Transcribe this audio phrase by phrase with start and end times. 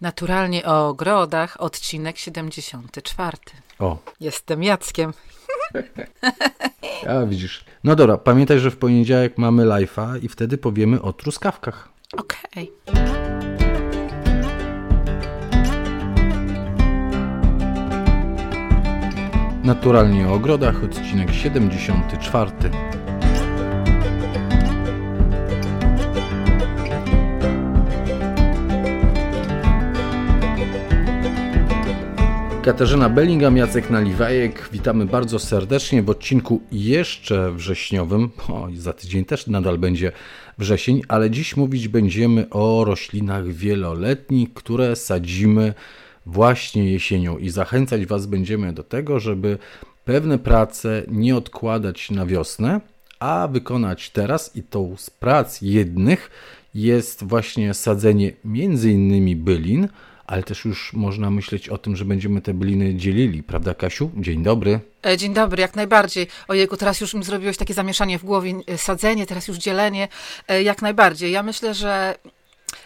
[0.00, 3.36] Naturalnie o ogrodach, odcinek 74.
[3.78, 5.12] O, Jestem Jackiem.
[7.08, 7.64] a widzisz.
[7.84, 11.88] No dobra, pamiętaj, że w poniedziałek mamy live'a i wtedy powiemy o truskawkach.
[12.16, 12.72] Okej.
[19.64, 22.50] Naturalnie o ogrodach, odcinek 74.
[32.64, 34.68] Katarzyna Bellingham, Jacek Naliwajek.
[34.72, 38.30] Witamy bardzo serdecznie w odcinku jeszcze wrześniowym.
[38.48, 40.12] O, za tydzień też nadal będzie
[40.58, 45.74] wrzesień, ale dziś mówić będziemy o roślinach wieloletnich, które sadzimy
[46.26, 49.58] właśnie jesienią i zachęcać Was będziemy do tego, żeby
[50.04, 52.80] pewne prace nie odkładać na wiosnę,
[53.20, 56.30] a wykonać teraz i tą z prac jednych
[56.74, 59.88] jest właśnie sadzenie między innymi bylin,
[60.30, 64.10] ale też już można myśleć o tym, że będziemy te byliny dzielili, prawda Kasiu?
[64.16, 64.80] Dzień dobry.
[65.06, 66.26] E, Dzień dobry, jak najbardziej.
[66.48, 70.08] Ojejku, teraz już mi zrobiłeś takie zamieszanie w głowie, e, sadzenie, teraz już dzielenie.
[70.48, 71.32] E, Jak najbardziej.
[71.32, 72.14] Ja myślę, że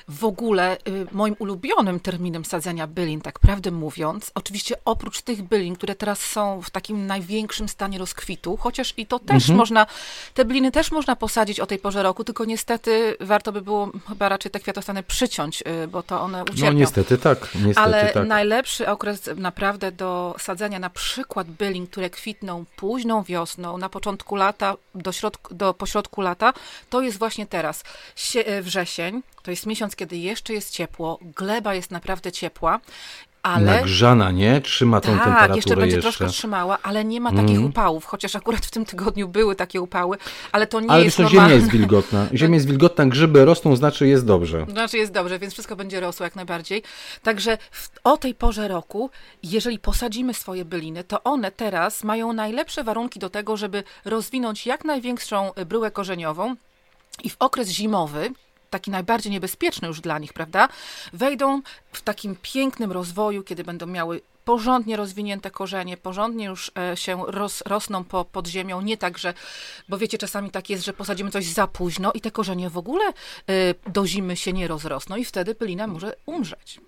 [0.09, 5.77] w ogóle y, moim ulubionym terminem sadzenia bylin, tak prawdę mówiąc, oczywiście oprócz tych bylin,
[5.77, 9.87] które teraz są w takim największym stanie rozkwitu, chociaż i to też można,
[10.35, 14.29] te byliny też można posadzić o tej porze roku, tylko niestety warto by było chyba
[14.29, 16.67] raczej te kwiatostany przyciąć, y, bo to one ucierpią.
[16.67, 18.27] No niestety tak, niestety Ale tak.
[18.27, 24.75] najlepszy okres naprawdę do sadzenia na przykład bylin, które kwitną późną wiosną, na początku lata,
[24.95, 26.53] do, środku, do pośrodku lata,
[26.91, 27.85] to jest właśnie teraz.
[28.17, 32.81] Sie, e, wrzesień, to jest miesiąc, kiedy jeszcze jest ciepło, gleba jest naprawdę ciepła,
[33.43, 33.65] ale...
[33.81, 34.61] Nagrzana, nie?
[34.61, 36.03] Trzyma tą Tak, temperaturę jeszcze będzie jeszcze.
[36.13, 37.67] troszkę trzymała, ale nie ma takich Mhm.
[37.67, 40.17] upałów, chociaż akurat w tym tygodniu były takie upały,
[40.53, 41.49] ale to nie Ale jest normalne.
[41.49, 42.27] ziemia jest wilgotna.
[42.35, 44.67] Ziemia jest wilgotna, grzyby rosną, znaczy jest dobrze.
[44.71, 46.83] Znaczy jest dobrze, więc wszystko będzie rosło jak najbardziej.
[47.23, 49.11] Także w, o tej porze roku,
[49.43, 54.85] jeżeli posadzimy swoje byliny, to one teraz mają najlepsze warunki do tego, żeby rozwinąć jak
[54.85, 56.55] największą bryłę korzeniową
[57.25, 58.31] i w okres zimowy,
[58.75, 60.69] taki najbardziej niebezpieczny już dla nich, prawda,
[61.13, 61.63] wejdą
[61.93, 67.63] w takim pięknym rozwoju, kiedy będą miały porządnie rozwinięte korzenie, porządnie już e, się roz,
[67.67, 69.35] rosną po, pod ziemią, nie tak, że,
[69.89, 73.05] bo wiecie, czasami tak jest, że posadzimy coś za późno i te korzenie w ogóle
[73.05, 73.13] e,
[73.87, 76.81] do zimy się nie rozrosną i wtedy bylina może umrzeć.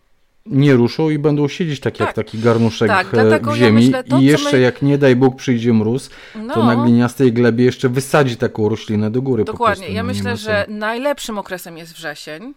[0.46, 2.16] Nie ruszą i będą siedzieć tak jak Tak.
[2.16, 3.84] taki garnuszek Tak, e, w ja ziemi.
[3.84, 6.64] myślę, to, I jeszcze my- jak nie daj Bóg przyjdzie mróz, to No.
[6.66, 9.44] na gliniastej glebie jeszcze wysadzi taką roślinę do góry.
[9.44, 9.88] Dokładnie.
[9.88, 12.54] Ja no myślę, że najlepszym okresem jest wrzesień.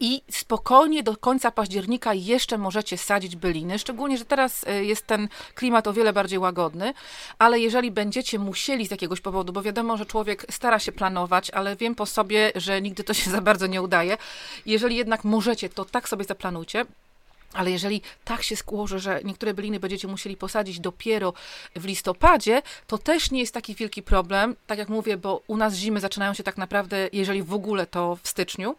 [0.00, 5.28] I spokojnie do końca października jeszcze możecie sadzić byliny, szczególnie, że teraz y, jest ten
[5.54, 6.92] klimat o wiele bardziej łagodny,
[7.38, 11.76] ale jeżeli będziecie musieli z jakiegoś powodu, bo wiadomo, że człowiek stara się planować, ale
[11.76, 14.16] wiem po sobie, że nigdy to się za bardzo nie udaje,
[14.66, 16.84] jeżeli jednak możecie, to tak sobie zaplanujcie,
[17.54, 21.32] ale jeżeli tak się skłoży, że niektóre byliny będziecie musieli posadzić dopiero
[21.76, 24.56] w listopadzie, to też nie jest taki wielki problem.
[24.66, 28.18] Tak jak mówię, bo u nas zimy zaczynają się tak naprawdę, jeżeli w ogóle, to
[28.22, 28.76] w styczniu,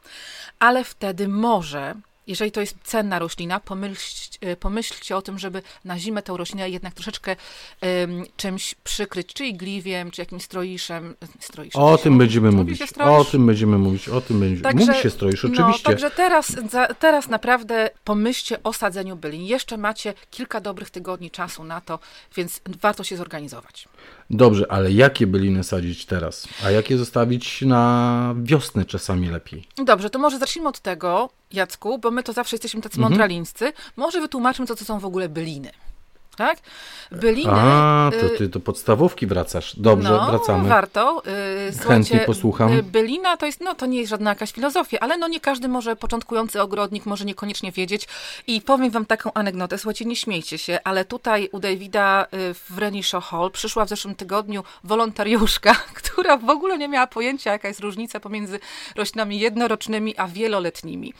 [0.60, 1.96] ale wtedy może.
[2.28, 6.94] Jeżeli to jest cenna roślina, pomyślcie, pomyślcie o tym, żeby na zimę tę roślinę jednak
[6.94, 7.36] troszeczkę
[7.82, 11.16] em, czymś przykryć, czy igliwiem, czy jakimś stroiszem.
[11.40, 12.82] stroiszem O tym będziemy Mówi mówić.
[13.00, 14.10] O tym będziemy mówić.
[14.10, 14.74] O tym będzie.
[14.74, 15.84] Mówi się stroisz, No, oczywiście.
[15.84, 19.42] także teraz, za, teraz naprawdę pomyślcie o sadzeniu bylin.
[19.42, 22.00] Jeszcze macie kilka dobrych tygodni czasu na to,
[22.36, 23.88] więc warto się zorganizować.
[24.30, 26.48] Dobrze, ale jakie byliny sadzić teraz?
[26.66, 29.68] A jakie zostawić na wiosnę czasami lepiej?
[29.78, 33.12] Dobrze, to może zacznijmy od tego, Jacku, bo my to zawsze jesteśmy tacy Mhm.
[33.12, 33.74] mądralińscy.
[33.96, 35.72] Może wytłumaczmy, co to są w ogóle byliny.
[36.38, 36.58] Tak?
[37.12, 37.52] Byliny...
[37.52, 39.80] A, to y, ty do podstawówki wracasz.
[39.80, 40.70] Dobrze, no, wracamy.
[40.70, 41.22] warto.
[41.26, 42.74] Yy, Chętnie posłucham.
[42.74, 45.68] y, Bylina to jest, no to nie jest żadna jakaś filozofia, ale no nie każdy
[45.68, 48.08] może, początkujący ogrodnik może niekoniecznie wiedzieć.
[48.48, 52.78] I powiem wam taką anegdotę, słuchajcie, nie śmiejcie się, ale tutaj u Davida y, w
[52.78, 57.80] Renishaw Hall przyszła w zeszłym tygodniu wolontariuszka, która w ogóle nie miała pojęcia, jaka jest
[57.80, 58.60] różnica pomiędzy
[58.96, 61.14] roślinami jednorocznymi a wieloletnimi.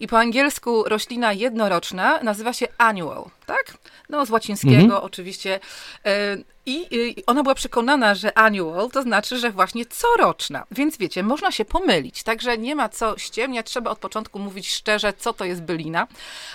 [0.00, 3.78] I po angielsku roślina jednoroczna nazywa się annual, tak?
[4.08, 5.60] No z łacińskiego oczywiście.
[6.06, 10.66] Y, I ona była przekonana, że annual to znaczy, że właśnie coroczna.
[10.70, 12.22] Więc wiecie, można się pomylić.
[12.22, 13.66] Także nie ma co ściemniać.
[13.66, 16.06] Trzeba od początku mówić szczerze, co to jest bylina.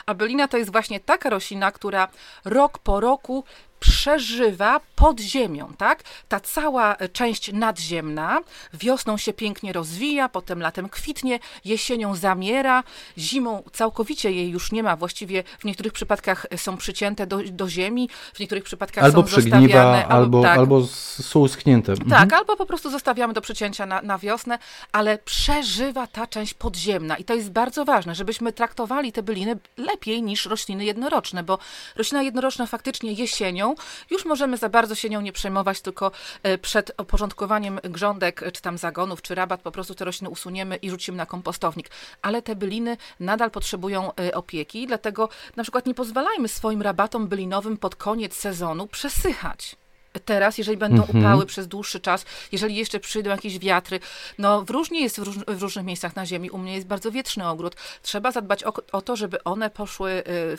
[0.05, 2.07] A bylina to jest właśnie taka roślina, która
[2.45, 3.43] rok po roku
[3.89, 6.03] przeżywa pod ziemią, tak?
[6.27, 8.39] Ta cała część nadziemna
[8.73, 12.83] wiosną się pięknie rozwija, potem latem kwitnie, jesienią zamiera,
[13.17, 18.09] zimą całkowicie jej już nie ma, właściwie w niektórych przypadkach są przycięte do, do ziemi,
[18.33, 20.07] w niektórych przypadkach albo są zostawiane.
[20.07, 21.91] Albo, tak, albo są uschnięte.
[21.91, 22.09] Mhm.
[22.09, 24.59] tak, albo po prostu zostawiamy do przycięcia na, na wiosnę,
[24.91, 30.23] ale przeżywa ta część podziemna i to jest bardzo ważne, żebyśmy traktowali te byliny lepiej
[30.23, 31.59] niż rośliny jednoroczne, bo
[31.95, 33.74] roślina jednoroczna faktycznie jesienią,
[34.09, 36.11] już możemy za bardzo się nią nie przejmować, tylko
[36.43, 40.89] e, przed oporządkowaniem grządek, czy tam zagonów, czy rabat, po prostu te rośliny usuniemy i
[40.89, 41.89] rzucimy na kompostownik.
[42.21, 47.77] Ale te byliny nadal potrzebują e, opieki, dlatego na przykład nie pozwalajmy swoim rabatom bylinowym
[47.77, 49.75] pod koniec sezonu przesychać
[50.19, 51.19] teraz, jeżeli będą Mhm.
[51.19, 53.99] upały przez dłuższy czas, jeżeli jeszcze przyjdą jakieś wiatry,
[54.37, 56.49] no w różnie jest w, róż, w różnych miejscach na ziemi.
[56.49, 57.75] U mnie jest bardzo wietrzny ogród.
[58.01, 60.11] Trzeba zadbać o, o to, żeby one poszły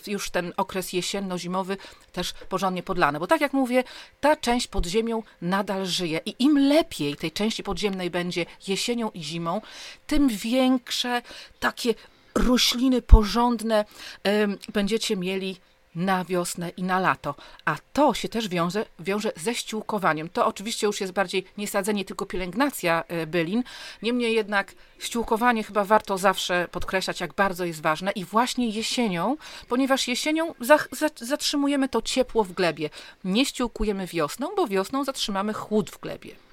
[0.07, 1.77] y, już ten okres jesienno-zimowy
[2.13, 3.21] też porządnie podlane.
[3.21, 3.85] Bo tak jak mówię,
[4.21, 9.23] ta część pod ziemią nadal żyje i im lepiej tej części podziemnej będzie jesienią i
[9.23, 9.61] zimą,
[10.07, 11.23] tym większe
[11.61, 11.95] takie
[12.35, 13.85] rośliny porządne
[14.25, 15.57] em, będziecie mieli
[15.97, 17.35] na wiosnę i na lato.
[17.65, 20.29] A to się też wiąże, wiąże ze ściółkowaniem.
[20.29, 23.63] To oczywiście już jest bardziej nie sadzenie, tylko pielęgnacja e, bylin.
[24.03, 28.13] Niemniej jednak ściółkowanie chyba warto zawsze podkreślać, jak bardzo jest ważne.
[28.13, 29.37] I właśnie jesienią,
[29.69, 32.91] ponieważ jesienią za, za, zatrzymujemy to ciepło w glebie.
[33.25, 36.46] Nie ściółkujemy wiosną, bo wiosną zatrzymamy chłód w glebie.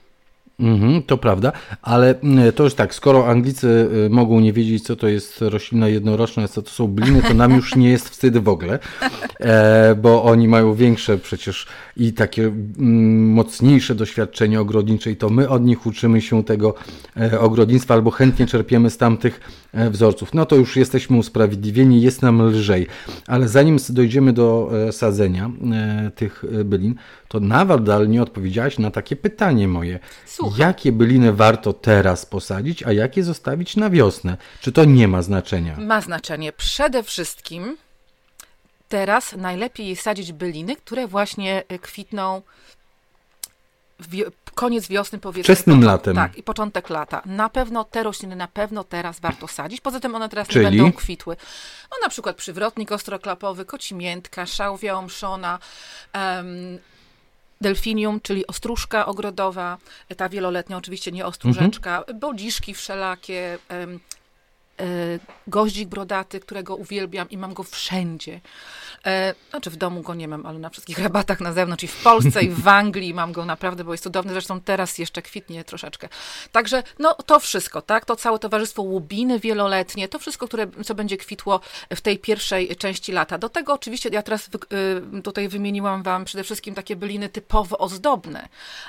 [0.59, 1.51] Mhm, to prawda,
[1.81, 5.87] ale mm, to już tak, skoro Anglicy y, mogą nie wiedzieć, co to jest roślina
[5.87, 8.79] jednoroczna, co to są bliny, to nam już nie jest wstyd w ogóle,
[9.39, 11.67] e, bo oni mają większe przecież
[11.97, 16.75] i takie mm, mocniejsze doświadczenie ogrodnicze i to my od nich uczymy się tego
[17.17, 19.39] e, ogrodnictwa albo chętnie czerpiemy z tamtych
[19.73, 20.33] wzorców.
[20.33, 22.87] No to już jesteśmy usprawiedliwieni, jest nam lżej,
[23.27, 26.95] ale zanim dojdziemy do e, sadzenia e, tych e, bylin,
[27.27, 29.99] to nadal nie odpowiedziałaś na takie pytanie moje.
[30.25, 30.59] Słucham.
[30.59, 34.37] Jakie byliny warto teraz posadzić, a jakie zostawić na wiosnę?
[34.61, 35.77] Czy to nie ma znaczenia?
[35.77, 36.53] Ma znaczenie.
[36.53, 37.77] Przede wszystkim
[38.89, 42.41] teraz najlepiej sadzić byliny, które właśnie kwitną
[44.07, 45.43] wio- koniec wiosny powiedzmy.
[45.55, 46.15] Wczesnym latem.
[46.15, 47.21] Tak, i początek lata.
[47.25, 49.81] Na pewno te rośliny na pewno teraz warto sadzić.
[49.81, 50.65] Poza tym one teraz Czyli?
[50.65, 51.35] nie będą kwitły.
[51.91, 55.59] No na przykład przywrotnik ostroklapowy, kocimiętka, szałwia omszona,
[56.13, 56.79] em,
[57.61, 59.77] delfinium, czyli ostróżka ogrodowa,
[60.17, 62.19] ta wieloletnia oczywiście nie ostróżeczka, Mhm.
[62.19, 63.57] bodziszki wszelakie,
[65.47, 68.41] goździk brodaty, którego uwielbiam i mam go wszędzie.
[69.05, 72.03] E, znaczy w domu go nie mam, ale na wszystkich rabatach na zewnątrz i w
[72.03, 74.33] Polsce i w Anglii mam go naprawdę, bo jest cudowny.
[74.33, 76.09] Zresztą teraz jeszcze kwitnie troszeczkę.
[76.51, 78.05] Także no to wszystko, tak?
[78.05, 81.59] To całe towarzystwo łubiny wieloletnie, to wszystko, które, co będzie kwitło
[81.95, 83.37] w tej pierwszej części lata.
[83.37, 84.49] Do tego oczywiście ja teraz
[85.17, 88.47] y, tutaj wymieniłam wam przede wszystkim takie byliny typowo ozdobne,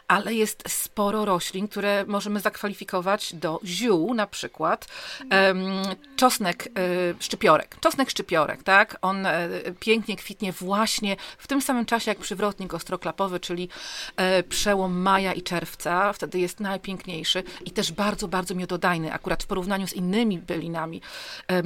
[0.09, 4.87] ale jest sporo roślin, które możemy zakwalifikować do ziół, na przykład
[5.31, 5.74] em,
[6.17, 7.77] czosnek y, szczypiorek.
[7.81, 8.99] Czosnek szczypiorek, tak?
[9.03, 9.49] On e,
[9.81, 13.69] pięknie kwitnie właśnie w tym samym czasie jak przywrotnik ostroklapowy, czyli
[14.17, 16.13] e, przełom maja i czerwca.
[16.13, 19.13] Wtedy jest najpiękniejszy i też bardzo, bardzo miododajny.
[19.13, 21.01] Akurat w porównaniu z innymi bylinami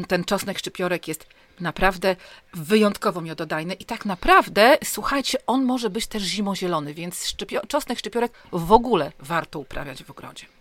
[0.08, 1.26] ten czosnek szczypiorek jest
[1.61, 2.16] naprawdę
[2.54, 8.32] wyjątkowo miododajny i tak naprawdę, słuchajcie, on może być też zimozielony, więc szczypio- czosnek szczypiorek
[8.52, 10.57] w ogóle warto uprawiać w ogrodzie.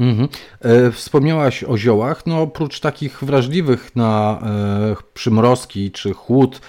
[0.00, 0.28] Mhm.
[0.60, 2.26] E, Wspomniałaś o ziołach.
[2.26, 6.60] No, oprócz takich wrażliwych na e, przymrozki czy chłód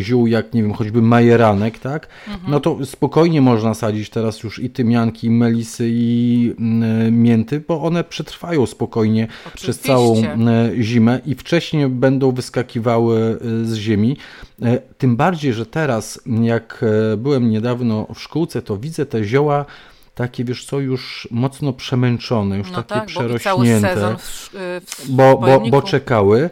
[0.00, 2.08] ziół, jak nie wiem, choćby majeranek, tak?
[2.48, 7.82] No to spokojnie można sadzić teraz już i tymianki, i melisy, i mm, mięty, bo
[7.82, 10.32] one przetrwają spokojnie przez całą Oczywiście.
[10.32, 14.16] e, zimę i wcześniej będą wyskakiwały e, z ziemi.
[14.62, 19.64] E, Tym bardziej, że teraz, jak e, byłem niedawno w szkółce, to widzę te zioła
[20.16, 24.16] takie, wiesz co, już mocno przemęczone, już No takie tak, bo przerośnięte
[25.08, 25.82] bo, bo, bo pojemniku.
[25.82, 26.50] czekały.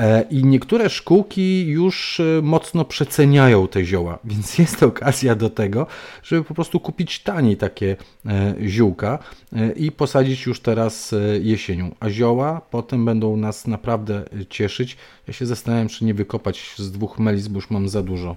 [0.00, 5.86] E, I niektóre szkółki już e, mocno przeceniają te zioła, więc jest okazja do tego,
[6.22, 9.18] żeby po prostu kupić taniej takie e, ziółka
[9.52, 11.94] e, i posadzić już teraz jesienią.
[12.00, 14.96] A zioła potem będą nas naprawdę cieszyć.
[15.28, 18.36] Ja się zastanawiam, czy nie wykopać z dwóch melis, bo już mam za dużo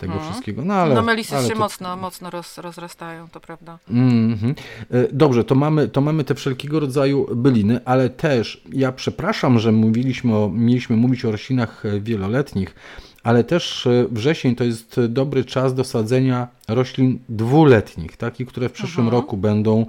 [0.00, 0.64] tego wszystkiego.
[0.64, 3.78] No, ale, no melisy ale się to- mocno, mocno roz, rozrastają, to prawda.
[3.90, 4.54] Mhm.
[4.90, 9.72] E, Dobrze, to mamy, to mamy te wszelkiego rodzaju byliny, ale też ja przepraszam, że
[9.72, 12.74] mówiliśmy o, mieliśmy mówić o roślinach e, wieloletnich,
[13.22, 18.72] ale też e, wrzesień to jest dobry czas do sadzenia roślin dwuletnich, takich, które w
[18.72, 19.86] przyszłym roku będą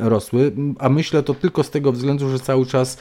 [0.00, 0.52] rosły.
[0.78, 2.98] A myślę to tylko z tego względu, że cały czas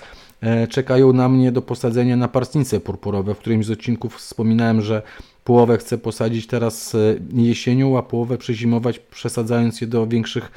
[0.70, 3.36] czekają na mnie do posadzenia naparstnice purpurowe.
[3.36, 5.02] W którymś z odcinków wspominałem, że
[5.44, 6.96] Połowę chcę posadzić teraz
[7.34, 10.52] jesienią, a połowę przezimować, przesadzając je do większych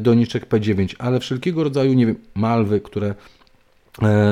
[0.00, 0.94] doniczek P9.
[0.98, 3.14] Ale wszelkiego rodzaju, nie wiem, malwy, które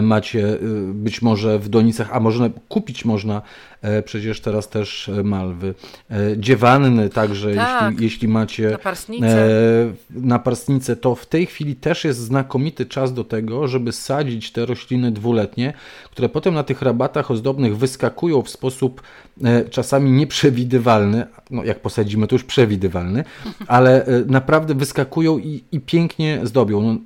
[0.03, 0.59] macie
[0.93, 3.43] być może w donicach, a można kupić można
[3.78, 5.75] E, przecież teraz też e, malwy.
[6.11, 9.49] E, dziewanny także, tak, jeśli, jeśli macie naparstnicę.
[10.11, 15.13] naparstnicę, to w tej chwili też jest znakomity czas do tego, żeby sadzić te rośliny
[15.13, 15.73] dwuletnie,
[16.11, 19.03] które potem na tych rabatach ozdobnych wyskakują w sposób
[19.71, 23.25] czasami nieprzewidywalny, no jak posadzimy to już przewidywalny,
[23.67, 26.83] ale naprawdę wyskakują i, i pięknie zdobią.
[26.83, 26.97] No,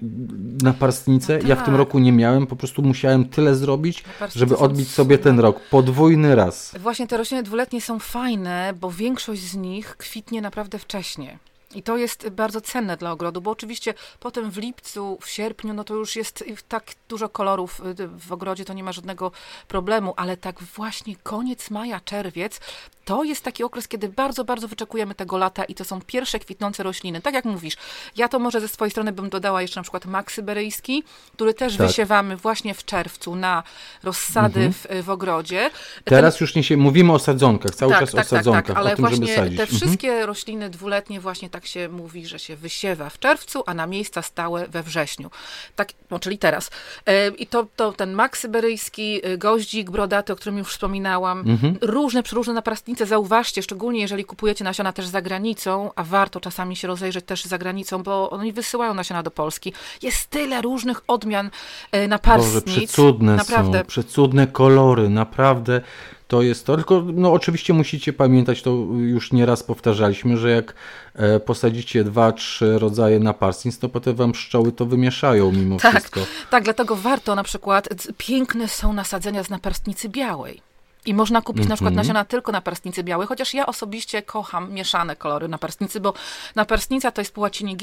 [0.62, 1.48] naparstnicę no tak.
[1.48, 1.78] ja w tym tak.
[1.78, 5.60] roku nie miałem, po prostu musiałem tyle zrobić, żeby odbić sobie ten rok.
[5.70, 6.61] Podwójny raz.
[6.78, 11.38] Właśnie te rośliny dwuletnie są fajne, bo większość z nich kwitnie naprawdę wcześnie.
[11.74, 15.84] I to jest bardzo cenne dla ogrodu, bo oczywiście potem w lipcu, w sierpniu, no
[15.84, 19.32] to już jest tak dużo kolorów y, w ogrodzie, to nie ma żadnego
[19.68, 22.60] problemu, ale tak właśnie koniec maja, czerwiec,
[23.04, 26.82] to jest taki okres, kiedy bardzo, bardzo wyczekujemy tego lata i to są pierwsze kwitnące
[26.82, 27.20] rośliny.
[27.20, 27.74] Tak jak mówisz,
[28.16, 31.02] ja to może ze swojej strony bym dodała jeszcze na przykład mak syberyjski,
[31.34, 31.86] który też tak.
[31.86, 33.62] wysiewamy właśnie w czerwcu na
[34.02, 35.02] rozsady mhm.
[35.02, 35.70] w, w, ogrodzie.
[36.04, 36.44] Teraz Ten...
[36.44, 38.92] już nie się, mówimy o sadzonkach, cały tak, czas tak, o sadzonkach, tak, tak, ale
[38.92, 39.68] o tym, właśnie te mhm.
[39.68, 44.22] wszystkie rośliny dwuletnie właśnie tak się mówi, że się wysiewa w czerwcu, a na miejsca
[44.22, 45.30] stałe we wrześniu.
[45.76, 46.70] Tak, no, czyli teraz.
[47.06, 51.78] E, I to, to ten mak syberyjski, y, goździk brodaty, o którym już wspominałam, mhm.
[51.80, 52.54] różne, przeróżne
[52.92, 57.44] naprastnice zauważcie, szczególnie jeżeli kupujecie nasiona też za granicą, a warto czasami się rozejrzeć też
[57.44, 59.72] za granicą, bo oni wysyłają nasiona do Polski.
[60.02, 61.50] Jest tyle różnych odmian
[61.92, 62.64] e, naparstnic.
[62.64, 63.78] Boże, przecudne naprawdę.
[63.78, 65.80] są, przecudne kolory, naprawdę
[66.28, 66.76] to jest to.
[66.76, 70.74] Tylko no, oczywiście musicie pamiętać, to już nieraz powtarzaliśmy, że jak
[71.14, 76.20] e, posadzicie dwa, trzy rodzaje naparstnic, to potem wam pszczoły to wymieszają mimo tak, wszystko.
[76.50, 80.71] Tak, dlatego warto na przykład, piękne są nasadzenia z naparstnicy białej.
[81.06, 81.70] I można kupić mm -hmm.
[81.70, 82.06] na przykład mhm.
[82.06, 86.14] nasiona tylko na parstnicy białej, chociaż ja osobiście kocham mieszane kolory na parstnicy, bo
[86.54, 87.76] naparstnica to jest po łacinie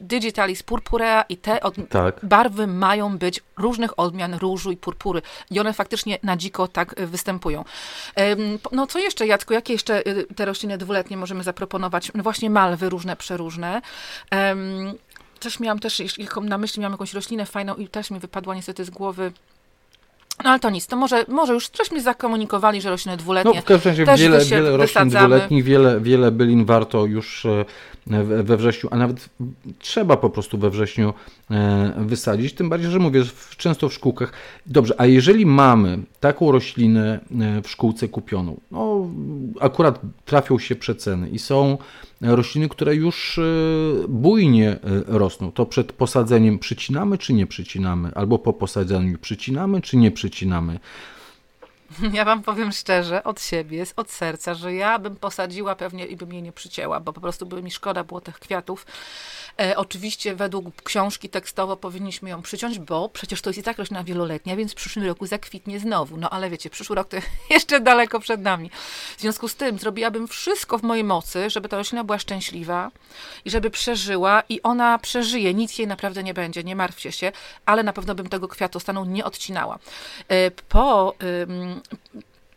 [0.00, 2.20] digitalis purpurea i te tak.
[2.22, 5.22] barwy mają być różnych odmian różu i purpury.
[5.50, 7.64] I one faktycznie na dziko tak y, występują.
[8.72, 12.10] No co jeszcze, Jacku, jakie jeszcze y, te rośliny dwuletnie możemy zaproponować?
[12.14, 13.82] No właśnie malwy różne, przeróżne.
[15.40, 16.02] Coś miałam też,
[16.42, 19.32] na myśli miałam jakąś roślinę fajną i też mi wypadła niestety z głowy
[20.44, 23.52] no ale to nic, to może, może już żeśmy zakomunikowali, że rośliny dwuletnie.
[23.54, 27.64] No w każdym razie też wiele, wiele roślin dwuletnich, wiele, wiele bylin warto już e,
[28.42, 29.28] we wrześniu, a nawet
[29.78, 31.14] trzeba po prostu we wrześniu
[31.50, 33.22] e, wysadzić, tym bardziej, że mówię,
[33.56, 34.32] często w szkółkach.
[34.66, 39.08] Dobrze, a jeżeli mamy taką roślinę e, w szkółce kupioną, no
[39.60, 41.78] akurat trafią się przeceny i są
[42.20, 43.40] rośliny, które już
[44.08, 50.10] bujnie rosną, to przed posadzeniem przycinamy czy nie przycinamy, albo po posadzeniu przycinamy czy nie
[50.10, 50.26] przycinamy,
[50.76, 50.80] przycinamy.
[52.12, 56.32] Ja wam powiem szczerze, od siebie, od serca, że ja bym posadziła pewnie i bym
[56.32, 58.86] jej nie przycięła, bo po prostu by mi szkoda było tych kwiatów.
[59.60, 64.04] E, oczywiście według książki tekstowo powinniśmy ją przyciąć, bo przecież to jest i tak roślina
[64.04, 66.16] wieloletnia, więc w przyszłym roku zakwitnie znowu.
[66.16, 67.16] No ale wiecie, przyszły rok to
[67.50, 68.70] jeszcze daleko przed nami.
[69.16, 72.90] W związku z tym zrobiłabym wszystko w mojej mocy, żeby ta roślina była szczęśliwa
[73.44, 75.54] i żeby przeżyła i ona przeżyje.
[75.54, 77.32] Nic jej naprawdę nie będzie, nie martwcie się,
[77.66, 79.78] ale na pewno bym tego kwiatostanu nie odcinała.
[80.28, 81.14] E, po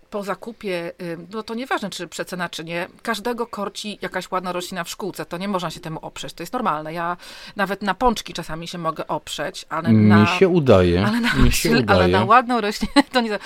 [0.10, 0.92] po zakupie,
[1.34, 5.26] no to nieważne, czy przecena, czy nie, każdego korci jakaś ładna roślina w szkółce.
[5.26, 6.34] To nie można się temu oprzeć.
[6.34, 6.94] To jest normalne.
[6.94, 7.18] Ja
[7.56, 10.22] nawet na pączki czasami się mogę oprzeć, ale na...
[10.22, 11.06] Mi się udaje.
[11.08, 11.90] Ale na, mi się udaje.
[11.90, 13.40] Ale na ładną roślinę to nie...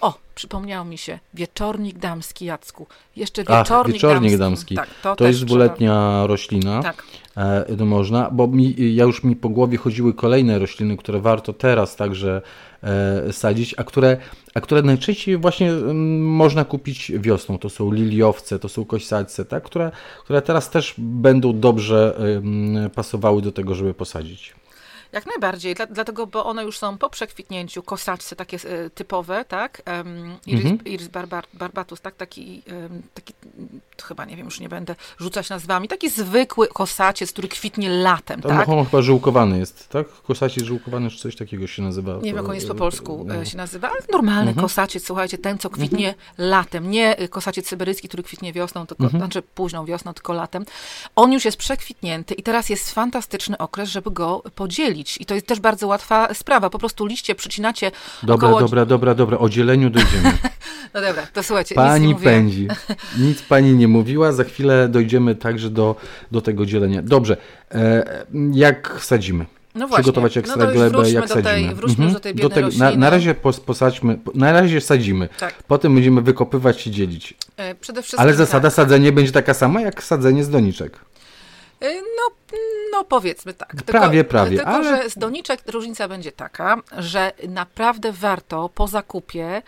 [0.00, 2.86] O, przypomniało mi się, wieczornik damski, Jacku.
[3.16, 4.74] Jeszcze wieczornik, Ach, wieczornik damski.
[4.74, 4.92] damski.
[4.94, 6.82] Tak, to, to jest dwuletnia roślina.
[6.82, 7.04] Tak.
[7.36, 11.96] E, można, bo mi, ja już mi po głowie chodziły kolejne rośliny, które warto teraz
[11.96, 12.42] także
[12.82, 14.16] e, sadzić, a które,
[14.54, 17.58] a które najczęściej właśnie mm, można kupić wiosną.
[17.58, 19.62] To są liliowce, to są kośsadce, tak?
[19.62, 19.90] które,
[20.24, 24.54] które teraz też będą dobrze m, pasowały do tego, żeby posadzić.
[25.12, 29.82] Jak najbardziej, Dla, dlatego, bo one już są po przekwitnięciu, kosaczce takie y, typowe, tak?
[29.86, 30.84] Um, Iris, mhm.
[30.84, 32.16] Iris barbar, barbatus, tak?
[32.16, 33.34] Taki, um, taki,
[34.02, 38.48] chyba nie wiem, już nie będę rzucać nazwami, taki zwykły kosaciec, który kwitnie latem, to
[38.48, 38.66] tak?
[38.66, 40.06] Chyba żółkowany jest, tak?
[40.22, 42.14] Kosaciec żółkowany, czy coś takiego się nazywa?
[42.14, 43.44] Nie wiem, jak on jest po polsku no.
[43.44, 44.66] się nazywa, ale normalny mhm.
[44.66, 46.48] kosaciec, słuchajcie, ten, co kwitnie mhm.
[46.50, 49.20] latem, nie y, kosaciec syberyjski, który kwitnie wiosną, tylko, mhm.
[49.20, 50.64] znaczy późną wiosną, tylko latem.
[51.16, 55.46] On już jest przekwitnięty i teraz jest fantastyczny okres, żeby go podzielić i to jest
[55.46, 56.70] też bardzo łatwa sprawa.
[56.70, 57.90] Po prostu liście przycinacie
[58.22, 58.60] Dobra, około...
[58.60, 59.38] dobra, dobra, dobra.
[59.38, 60.38] O dzieleniu dojdziemy.
[60.94, 61.74] no dobra, to słuchajcie.
[61.74, 62.68] Pani pędzi.
[63.26, 64.32] Nic pani nie mówiła.
[64.32, 65.96] Za chwilę dojdziemy także do,
[66.32, 67.02] do tego dzielenia.
[67.02, 67.36] Dobrze.
[67.74, 69.46] E, jak sadzimy?
[69.74, 70.02] No właśnie.
[70.02, 71.42] Przygotować ekstra no glebę, jak sadzimy.
[71.42, 72.12] Tej, wróćmy mhm.
[72.12, 73.34] do tej do tego, na, na, razie
[73.66, 75.28] posadźmy, na razie sadzimy.
[75.38, 75.54] Tak.
[75.62, 77.34] Potem będziemy wykopywać i dzielić.
[77.56, 78.74] E, przede wszystkim Ale zasada tak.
[78.74, 80.98] sadzenia będzie taka sama jak sadzenie z doniczek.
[81.80, 82.41] E, No,
[82.92, 83.70] no powiedzmy tak.
[83.70, 88.88] Tylko, Prawie, prawie, Tylko, ale- że z doniczek różnica będzie taka, że naprawdę warto po
[88.88, 89.62] zakupie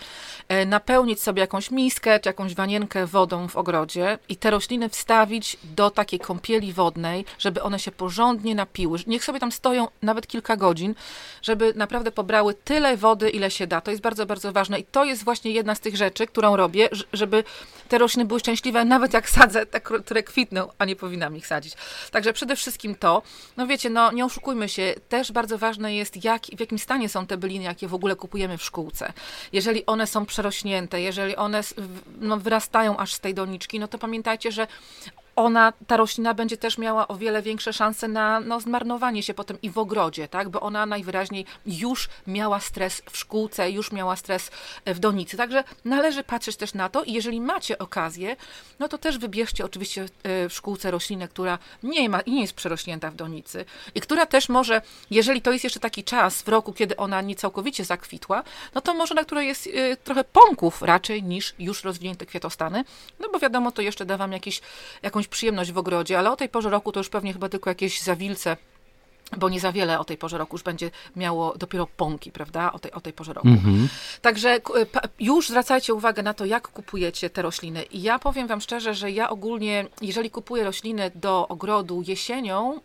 [0.48, 5.56] e, napełnić sobie jakąś miskę czy jakąś wanienkę wodą w ogrodzie i te rośliny wstawić
[5.64, 8.98] do takiej kąpieli wodnej, żeby one się porządnie napiły.
[9.06, 10.94] Niech sobie tam stoją nawet kilka godzin,
[11.42, 13.80] żeby naprawdę pobrały tyle wody, ile się da.
[13.80, 16.88] To jest bardzo, bardzo ważne i to jest właśnie jedna z tych rzeczy, którą robię,
[17.12, 17.44] żeby
[17.88, 21.74] te rośliny były szczęśliwe, nawet jak sadzę te, które kwitną, a nie powinnam ich sadzić.
[22.10, 23.22] Także przede wszystkim to,
[23.56, 27.26] no wiecie, no nie oszukujmy się, też bardzo ważne jest, jak, w jakim stanie są
[27.26, 29.12] te byliny, jakie w ogóle kupujemy w szkółce.
[29.52, 31.60] Jeżeli one są przerośnięte, jeżeli one
[32.20, 34.66] no, wyrastają aż z tej doniczki, no to pamiętajcie, że
[35.36, 39.58] ona, ta roślina będzie też miała o wiele większe szanse na no, zmarnowanie się potem
[39.62, 40.48] i w ogrodzie, tak?
[40.48, 44.50] Bo ona najwyraźniej już miała stres w szkółce, już miała stres
[44.84, 45.36] e, w donicy.
[45.36, 48.36] Także należy patrzeć też na to i jeżeli macie okazję,
[48.78, 52.54] no to też wybierzcie oczywiście e, w szkółce roślinę, która nie ma i nie jest
[52.54, 53.64] przerośnięta w donicy
[53.94, 57.34] i która też może, jeżeli to jest jeszcze taki czas w roku, kiedy ona nie
[57.34, 58.42] całkowicie zakwitła,
[58.74, 62.84] no to może na której jest e, trochę pąków raczej niż już rozwinięte kwiatostany,
[63.20, 64.60] no bo wiadomo, to jeszcze da wam jakiś,
[65.02, 68.00] jakąś przyjemność w ogrodzie, ale o tej porze roku to już pewnie chyba tylko jakieś
[68.02, 68.56] zawilce,
[69.36, 72.78] bo nie za wiele o tej porze roku już będzie miało dopiero pąki, prawda, o
[72.78, 73.48] tej, o tej porze roku.
[74.22, 77.82] Także k- pa- już zwracajcie uwagę na to, jak kupujecie te rośliny.
[77.82, 82.80] I ja powiem Wam szczerze, że ja ogólnie, jeżeli kupuję rośliny do ogrodu jesienią,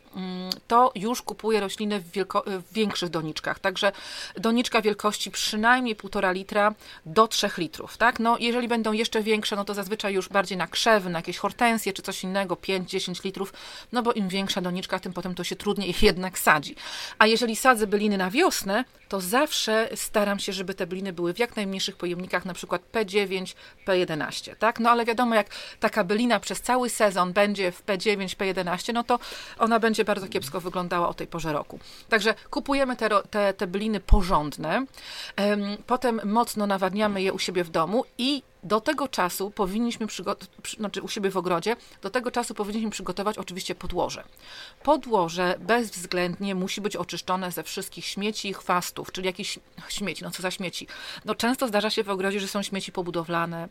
[0.68, 2.12] to już kupuję rośliny w,
[2.46, 3.60] w większych doniczkach.
[3.60, 3.92] Także
[4.38, 6.74] doniczka wielkości przynajmniej 1,5 litra
[7.06, 8.20] do 3 litrów, tak?
[8.20, 11.94] No, jeżeli będą jeszcze większe, no to zazwyczaj już bardziej na krzewy, na jakieś hortensje
[11.94, 13.54] czy coś innego, 5-10 litrów,
[13.92, 16.76] no bo im większa doniczka, tym potem to się trudniej jednak sadzi.
[17.20, 21.40] A jeżeli sadzę byliny na wiosnę, to zawsze staram się, żeby te byliny były w
[21.40, 23.56] jak najmniejszych pojemnikach, na przykład P9,
[23.88, 24.80] P11, tak?
[24.80, 25.48] No ale wiadomo, jak
[25.80, 29.20] taka bylina przez cały sezon będzie w P9, P11, no to
[29.58, 31.80] ona będzie bardzo kiepsko wyglądała o tej porze roku.
[32.10, 34.86] Także kupujemy te, te, te byliny porządne,
[35.36, 40.50] em, potem mocno nawadniamy je u siebie w domu i do tego czasu powinniśmy przygotować,
[40.78, 44.24] znaczy u siebie w ogrodzie, do tego czasu powinniśmy przygotować oczywiście podłoże.
[44.84, 50.42] Podłoże bezwzględnie musi być oczyszczone ze wszystkich śmieci i chwastów, czyli jakichś śmieci, no co
[50.42, 50.88] za śmieci.
[51.26, 53.70] No często zdarza się w ogrodzie, że są śmieci pobudowlane,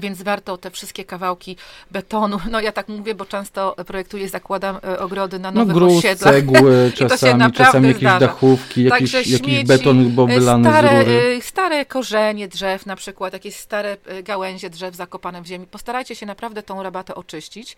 [0.00, 1.56] więc warto te wszystkie kawałki
[1.90, 5.98] betonu, no ja tak mówię, bo często projektuję, zakładam e, ogrody na No nowych gruz,
[5.98, 6.34] osiedlach.
[6.34, 8.18] cegły, czasami, czasami jakieś zdarza.
[8.20, 11.36] dachówki, jakiś, Także jakiś śmieci, beton bo wylany stare, z rury.
[11.38, 15.66] e, stare korzenie drzew na przykład, jakieś stare e, gałęzie drzew zakopane w ziemi.
[15.66, 17.76] Postarajcie się naprawdę tą rabatę oczyścić.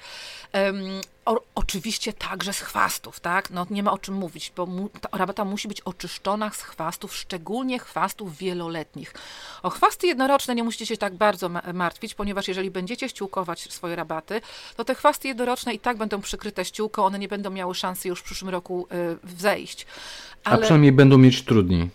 [0.53, 0.77] Em,
[1.29, 3.51] o, oczywiście także z chwastów, tak?
[3.51, 7.14] No nie ma o czym mówić, bo mu, ta rabata musi być oczyszczona z chwastów,
[7.17, 9.14] szczególnie chwastów wieloletnich.
[9.62, 13.97] O chwasty jednoroczne nie musicie się tak bardzo ma- martwić, ponieważ jeżeli będziecie ściółkować swoje
[13.97, 14.41] rabaty,
[14.77, 18.21] to te chwasty jednoroczne i tak będą przykryte ściółką, one nie będą miały szansy już
[18.21, 18.87] w przyszłym roku
[19.25, 19.87] y, wzejść.
[20.45, 21.91] A przynajmniej będą mieć trudniej.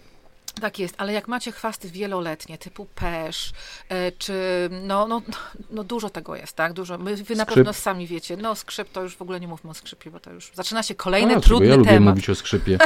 [0.61, 3.51] Tak jest, ale jak macie chwasty wieloletnie, typu pesz,
[3.89, 4.33] e, czy
[4.71, 5.21] no, no,
[5.69, 6.73] no dużo tego jest, tak?
[6.73, 6.97] Dużo.
[6.97, 7.55] My, wy na Skrzyp.
[7.55, 8.37] pewno sami wiecie.
[8.37, 10.95] No skrzyp to już w ogóle nie mówmy o skrzypie, bo to już zaczyna się
[10.95, 12.15] kolejny A, trudny ja lubię temat.
[12.15, 12.77] mówić o skrzypie.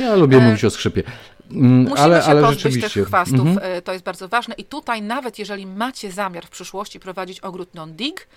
[0.00, 1.02] Ja lubię mówić o skrzypie.
[1.50, 3.58] Mm, Musimy ale, się ale pozbyć tych chwastów, Mhm.
[3.72, 4.54] e, to jest bardzo ważne.
[4.54, 8.28] I tutaj nawet jeżeli macie zamiar w przyszłości prowadzić ogród non-dig,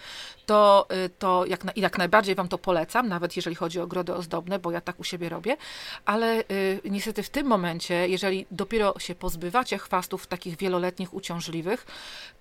[0.45, 4.13] to, e, to jak, na, jak najbardziej Wam to polecam, nawet jeżeli chodzi o ogrody
[4.13, 5.58] ozdobne, bo ja tak u siebie robię,
[6.06, 6.43] ale e,
[6.89, 11.86] niestety w tym momencie, jeżeli dopiero się pozbywacie chwastów takich wieloletnich, uciążliwych,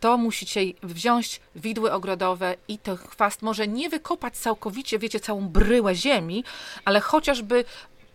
[0.01, 5.95] to musicie wziąć widły ogrodowe i ten chwast może nie wykopać całkowicie, wiecie, całą bryłę
[5.95, 6.45] ziemi,
[6.85, 7.65] ale chociażby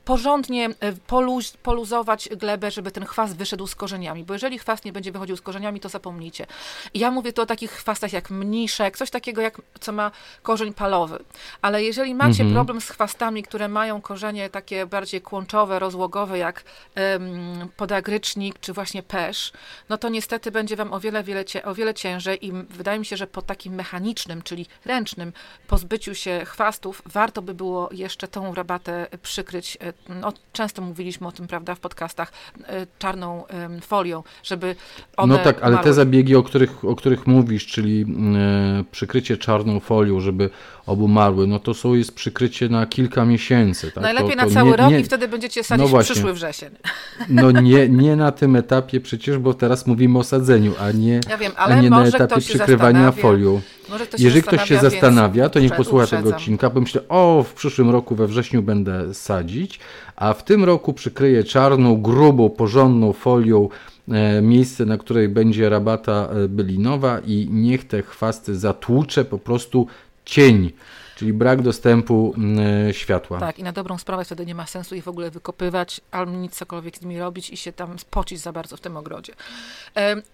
[0.05, 4.93] porządnie e, poluz, poluzować glebę, żeby ten chwast wyszedł z korzeniami, bo jeżeli chwast nie
[4.93, 6.47] będzie wychodził z korzeniami, to zapomnijcie.
[6.93, 10.11] I ja mówię tu o takich chwastach jak mniszek, coś takiego jak, co ma
[10.43, 11.23] korzeń palowy.
[11.61, 12.53] Ale jeżeli macie Mhm.
[12.53, 16.63] problem z chwastami, które mają korzenie takie bardziej kłączowe, rozłogowe, jak
[16.95, 19.51] em, podagrycznik czy właśnie pesz,
[19.89, 23.17] no to niestety będzie wam o wiele, wiele, o wiele ciężej i wydaje mi się,
[23.17, 25.33] że po takim mechanicznym, czyli ręcznym
[25.67, 31.31] pozbyciu się chwastów, warto by było jeszcze tą rabatę przykryć e, no, często mówiliśmy o
[31.31, 32.31] tym, prawda, w podcastach,
[32.67, 33.43] e, czarną
[33.81, 34.75] folią, żeby
[35.17, 35.93] one No tak, ale te umarły.
[35.93, 38.05] zabiegi, o których, o których mówisz, czyli
[38.35, 40.49] e, przykrycie czarną folią, żeby
[40.85, 43.91] obumarły, no to są, jest przykrycie na kilka miesięcy.
[43.91, 44.03] Tak?
[44.03, 46.13] Najlepiej to, na to cały nie, rok nie, i wtedy będziecie sadzić No właśnie.
[46.13, 46.69] przyszły wrzesień.
[47.29, 51.37] No nie, nie na tym etapie przecież, bo teraz mówimy o sadzeniu, a nie, Ja
[51.37, 53.61] wiem, a nie na etapie przykrywania folią.
[53.85, 56.37] Ktoś Jeżeli ktoś się zastanawia, to niech posłucha tego uprzedzam.
[56.37, 59.79] odcinka, bo myślę, o, w przyszłym roku we wrześniu będę sadzić,
[60.15, 63.69] a w tym roku przykryję czarną, grubą, porządną folią
[64.11, 69.87] e, miejsce, na której będzie rabata e, bylinowa i niech te chwasty zatłucze po prostu
[70.25, 70.71] cień
[71.15, 73.39] czyli brak dostępu mm, światła.
[73.39, 76.55] Tak, i na dobrą sprawę wtedy nie ma sensu ich w ogóle wykopywać, albo nic
[76.55, 79.33] cokolwiek z nimi robić i się tam pocić za bardzo w tym ogrodzie.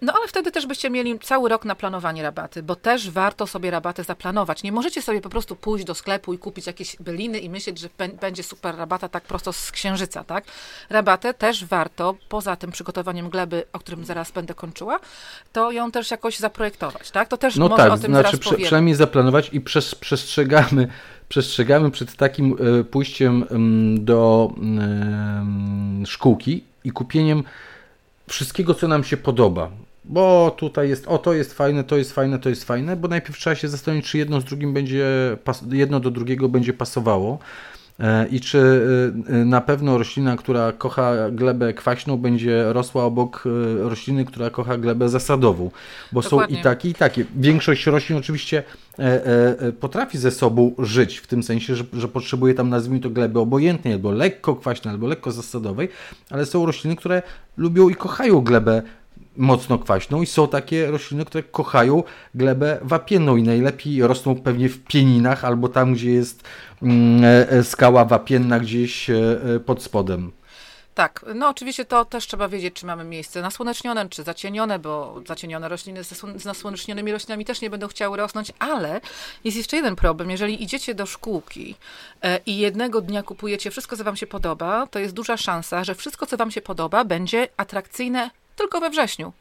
[0.02, 3.70] No ale wtedy też byście mieli cały rok na planowanie rabaty, bo też warto sobie
[3.70, 4.62] rabaty zaplanować.
[4.62, 7.88] Nie możecie sobie po prostu pójść do sklepu i kupić jakieś byliny i myśleć, że
[8.20, 10.44] będzie super rabata tak prosto z księżyca, tak?
[10.90, 15.00] Rabatę też warto, poza tym przygotowaniem gleby, o którym zaraz będę kończyła,
[15.52, 17.28] to ją też jakoś zaprojektować, tak?
[17.28, 20.71] To też no może tak, o tym znaczy zaraz prze, przynajmniej zaplanować i przez, przestrzegamy
[20.72, 20.88] przestrzegamy,
[21.28, 23.44] przestrzegamy przed takim e, pójściem
[23.98, 24.52] do
[26.06, 27.42] szkółki i kupieniem
[28.28, 29.70] wszystkiego, co nam się podoba.
[30.04, 33.38] Bo tutaj jest, o to jest fajne, to jest fajne, to jest fajne, bo najpierw
[33.38, 35.36] trzeba się zastanowić, czy jedno z drugim będzie,
[35.70, 37.38] jedno do drugiego będzie pasowało.
[38.02, 38.58] E, i czy
[39.28, 43.44] e, e, na pewno roślina, która kocha glebę kwaśną, będzie rosła obok
[43.78, 45.70] rośliny, która kocha glebę zasadową,
[46.12, 46.56] bo Dokładnie.
[46.56, 47.24] są i takie, i takie.
[47.36, 48.62] Większość roślin oczywiście
[49.80, 53.92] potrafi ze sobą żyć, w tym sensie, że, że potrzebuje tam, nazwijmy to, gleby obojętnej,
[53.94, 55.88] albo lekko kwaśnej, albo lekko zasadowej,
[56.30, 57.22] ale są rośliny, które
[57.56, 58.82] lubią i kochają glebę
[59.36, 62.02] mocno kwaśną i są takie rośliny, które kochają
[62.34, 66.42] glebę wapienną i najlepiej rosną pewnie w pieninach albo tam, gdzie jest
[66.82, 69.16] mm, e, e, skała wapienna gdzieś e,
[69.66, 70.32] pod spodem.
[70.94, 75.68] Tak, no oczywiście to też trzeba wiedzieć, czy mamy miejsce nasłonecznione, czy zacienione, bo zacienione
[75.68, 76.04] rośliny
[76.36, 79.00] z nasłonecznionymi roślinami też nie będą chciały rosnąć, ale
[79.44, 80.30] jest jeszcze jeden problem.
[80.30, 81.74] Jeżeli idziecie do szkółki
[82.46, 86.26] i jednego dnia kupujecie wszystko, co wam się podoba, to jest duża szansa, że wszystko,
[86.26, 88.30] co wam się podoba, będzie atrakcyjne
[88.62, 89.32] tylko we wrześniu.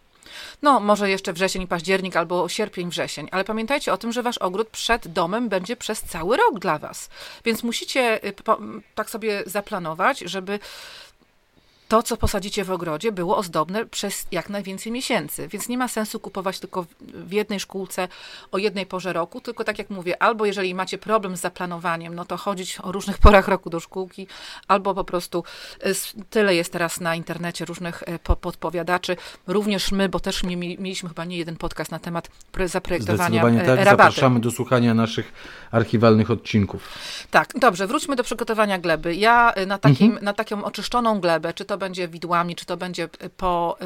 [0.62, 4.70] No, może jeszcze wrzesień, październik albo sierpień, wrzesień, ale pamiętajcie o tym, że wasz ogród
[4.70, 7.10] przed domem będzie przez cały rok dla was.
[7.46, 8.34] Więc musicie y,
[8.96, 10.60] tak sobie zaplanować, żeby
[11.92, 15.48] to, co posadzicie w ogrodzie, było ozdobne przez jak najwięcej miesięcy.
[15.48, 18.08] Więc nie ma sensu kupować tylko w jednej szkółce
[18.52, 22.26] o jednej porze roku, tylko tak jak mówię, albo jeżeli macie problem z zaplanowaniem, no
[22.26, 24.28] to chodzić o różnych porach roku do szkółki,
[24.68, 25.44] albo po prostu
[25.86, 25.94] y,
[26.30, 29.18] tyle jest teraz na internecie różnych y, podpowiadaczy.
[29.48, 32.30] Również my, bo też mieliśmy chyba nie jeden podcast na temat
[32.66, 33.90] zaprojektowania Zdecydowanie tak, rabaty.
[33.90, 35.34] zapraszamy do słuchania naszych
[35.72, 36.90] archiwalnych odcinków.
[37.32, 39.16] Tak, dobrze, wróćmy do przygotowania gleby.
[39.16, 40.26] Ja y, na, takim, mhm.
[40.26, 43.78] na taką oczyszczoną glebę, czy to będzie widłami, czy to będzie po,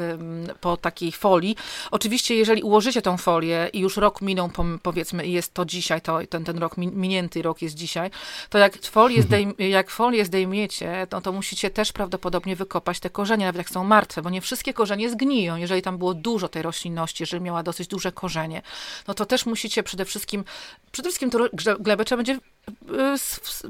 [0.60, 1.56] po takiej folii.
[1.90, 4.50] Oczywiście, jeżeli ułożycie tą folię i już rok minął,
[4.82, 8.10] powiedzmy, i jest to dzisiaj, to, ten, ten rok, minięty rok jest dzisiaj,
[8.50, 13.46] to jak folię, zdejm, jak folię zdejmiecie, to, to musicie też prawdopodobnie wykopać te korzenie,
[13.46, 15.56] nawet jak są martwe, bo nie wszystkie korzenie zgniją.
[15.56, 18.62] Jeżeli tam było dużo tej roślinności, jeżeli miała dosyć duże korzenie,
[19.08, 20.44] no to też musicie przede wszystkim,
[20.92, 21.38] przede wszystkim to
[21.78, 22.38] glebę trzeba będzie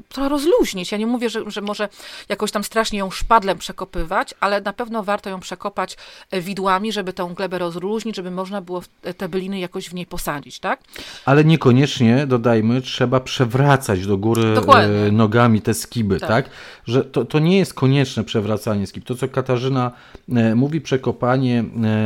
[0.09, 0.91] trochę rozluźnić.
[0.91, 1.89] Ja nie mówię, że, że może
[2.29, 5.97] jakoś tam strasznie ją szpadlem przekopywać, ale na pewno warto ją przekopać
[6.31, 8.81] e, widłami, żeby tą glebę rozluźnić, żeby można było
[9.17, 10.79] te byliny jakoś w niej posadzić, tak?
[11.25, 14.95] Ale niekoniecznie, dodajmy, trzeba przewracać do góry Dokładnie.
[14.95, 16.29] E, nogami te skiby, tak?
[16.29, 16.49] tak?
[16.85, 19.05] Że to, to nie jest konieczne przewracanie skib.
[19.05, 19.91] To, co Katarzyna
[20.29, 21.63] e, mówi, przekopanie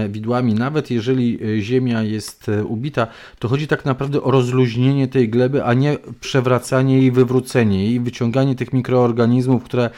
[0.09, 3.07] widłami, nawet jeżeli ziemia jest ubita,
[3.39, 8.55] to chodzi tak naprawdę o rozluźnienie tej gleby, a nie przewracanie i wywrócenie i wyciąganie
[8.55, 9.89] tych mikroorganizmów, które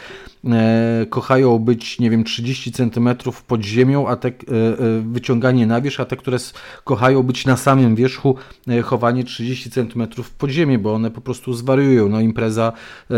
[1.10, 3.10] kochają być, nie wiem, 30 cm
[3.48, 4.34] pod ziemią, a te e, e,
[5.02, 6.38] wyciąganie na wierzch, a te, które
[6.84, 8.36] kochają być na samym wierzchu,
[8.68, 12.10] e, chowanie 30 cm pod ziemię, bo one po prostu zwariują.
[12.10, 12.74] No impreza
[13.12, 13.16] e,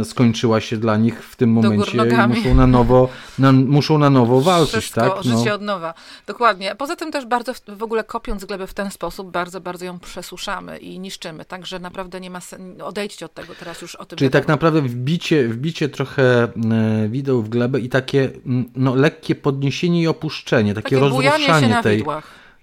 [0.00, 4.10] e, skończyła się dla nich w tym momencie i muszą na nowo, na, muszą na
[4.10, 4.80] nowo walczyć.
[4.80, 5.24] Wszystko, tak?
[5.24, 5.38] No.
[5.38, 5.94] życie od nowa.
[6.26, 6.74] Dokładnie.
[6.74, 10.78] Poza tym też bardzo, w ogóle kopiąc glebę w ten sposób, bardzo, bardzo ją przesuszamy
[10.78, 14.18] i niszczymy, także naprawdę nie ma sensu odejdźcie od tego teraz już o tym.
[14.18, 18.30] Czyli tak naprawdę wbicie, wbicie trochę e, wideł w glebę i takie
[18.76, 22.04] no, lekkie podniesienie i opuszczenie, takie, takie rozruszanie tej.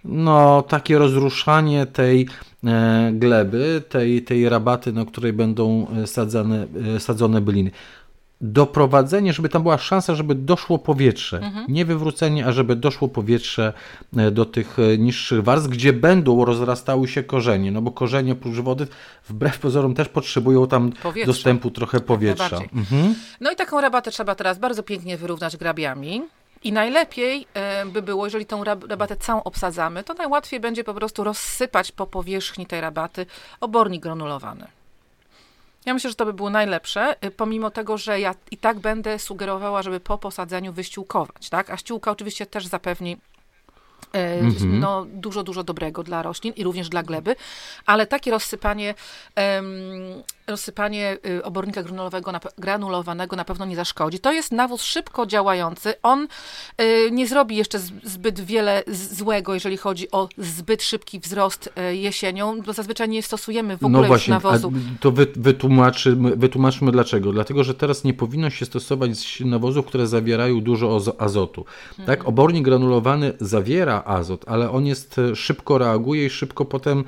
[0.06, 2.28] No, takie rozruszanie tej
[2.64, 6.68] e, gleby, tej, tej rabaty, na której będą e, sadzane,
[7.00, 7.72] sadzone byliny
[8.42, 11.38] doprowadzenie, żeby tam była szansa, żeby doszło powietrze.
[11.38, 11.66] Mhm.
[11.70, 13.74] Nie wywrócenie, a żeby doszło powietrze
[14.18, 18.56] e, do tych e, niższych warstw, gdzie będą rozrastały się korzenie, no bo korzenie oprócz
[18.56, 18.88] wody
[19.30, 21.32] wbrew pozorom też potrzebują tam powietrze.
[21.32, 22.58] dostępu trochę powietrza.
[22.74, 23.16] Mhm.
[23.42, 26.22] No i taką rabatę trzeba teraz bardzo pięknie wyrównać grabiami.
[26.64, 31.24] I najlepiej e, by było, jeżeli tą rabatę całą obsadzamy, to najłatwiej będzie po prostu
[31.24, 33.26] rozsypać po powierzchni tej rabaty
[33.62, 34.68] obornik granulowany.
[35.86, 39.20] Ja myślę, że to by było najlepsze, y, pomimo tego, że ja i tak będę
[39.20, 41.70] sugerowała, żeby po posadzeniu wyściółkować, tak?
[41.70, 43.18] A ściółka oczywiście też zapewni
[44.14, 44.80] mm -hmm.
[44.80, 47.36] no, dużo, dużo dobrego dla roślin i również dla gleby,
[47.86, 48.96] ale takie rozsypanie
[49.38, 54.20] um, rozsypanie y, obornika granulowego, na, granulowanego na pewno nie zaszkodzi.
[54.20, 55.94] To jest nawóz szybko działający.
[56.04, 56.28] On
[56.82, 62.62] y, nie zrobi jeszcze zbyt wiele złego, jeżeli chodzi o zbyt szybki wzrost y, jesienią,
[62.62, 64.72] bo zazwyczaj nie stosujemy w ogóle no właśnie, nawozu.
[65.00, 67.32] to wy, wytłumaczymy, wytłumaczmy dlaczego.
[67.32, 71.66] Dlatego, że teraz nie powinno się stosować nawozów, które zawierają dużo azotu.
[71.90, 72.08] Mhm.
[72.08, 77.04] Tak, obornik granulowany zawiera azot, ale on jest szybko reaguje i szybko potem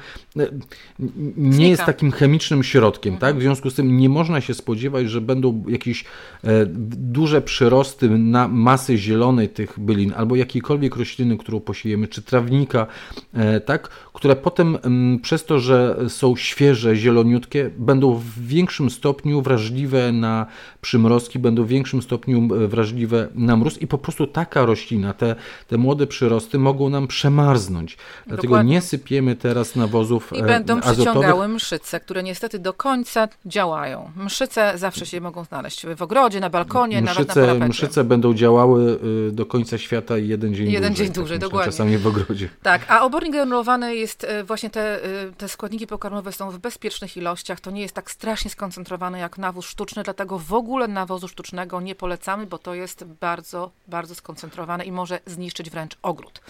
[1.38, 1.70] nie Znika.
[1.70, 3.31] jest takim chemicznym środkiem, tak?
[3.34, 6.04] W związku z tym nie można się spodziewać, że będą jakieś
[6.44, 6.66] e,
[6.96, 12.88] duże przyrosty na masy zielonej tych bylin albo jakiejkolwiek rośliny, którą posiejemy, czy trawnika,
[13.34, 13.90] e, tak?
[14.22, 20.46] Które potem m, przez to, że są świeże, zieloniutkie, będą w większym stopniu wrażliwe na
[20.82, 25.36] przymrozki, będą w większym stopniu wrażliwe na mróz i po prostu taka roślina, te,
[25.68, 27.98] te młode przyrosty mogą nam przemarznąć.
[28.28, 28.72] Dlatego Dokładnie.
[28.72, 30.96] nie sypiemy teraz nawozów I e, będą azotowych.
[30.96, 34.12] przyciągały mszyce, które niestety do końca działają.
[34.16, 37.70] Mszyce zawsze się mogą znaleźć w ogrodzie, na balkonie, mszyce, nawet na parapecie.
[37.70, 41.06] Mszyce będą działały y, do końca świata i jeden dzień jeden dłużej.
[41.06, 41.72] dzień dłużej, tak dokładnie.
[41.72, 42.50] Czasami w ogrodzie.
[42.64, 47.18] Tak, a obornik granulowany jest y, właśnie te, y, te składniki pokarmowe są w bezpiecznych
[47.18, 47.60] ilościach.
[47.60, 51.96] To nie jest tak strasznie skoncentrowane jak nawóz sztuczny, dlatego w ogóle nawozu sztucznego nie
[51.96, 56.42] polecamy, bo to jest bardzo, bardzo skoncentrowane i może zniszczyć wręcz ogród.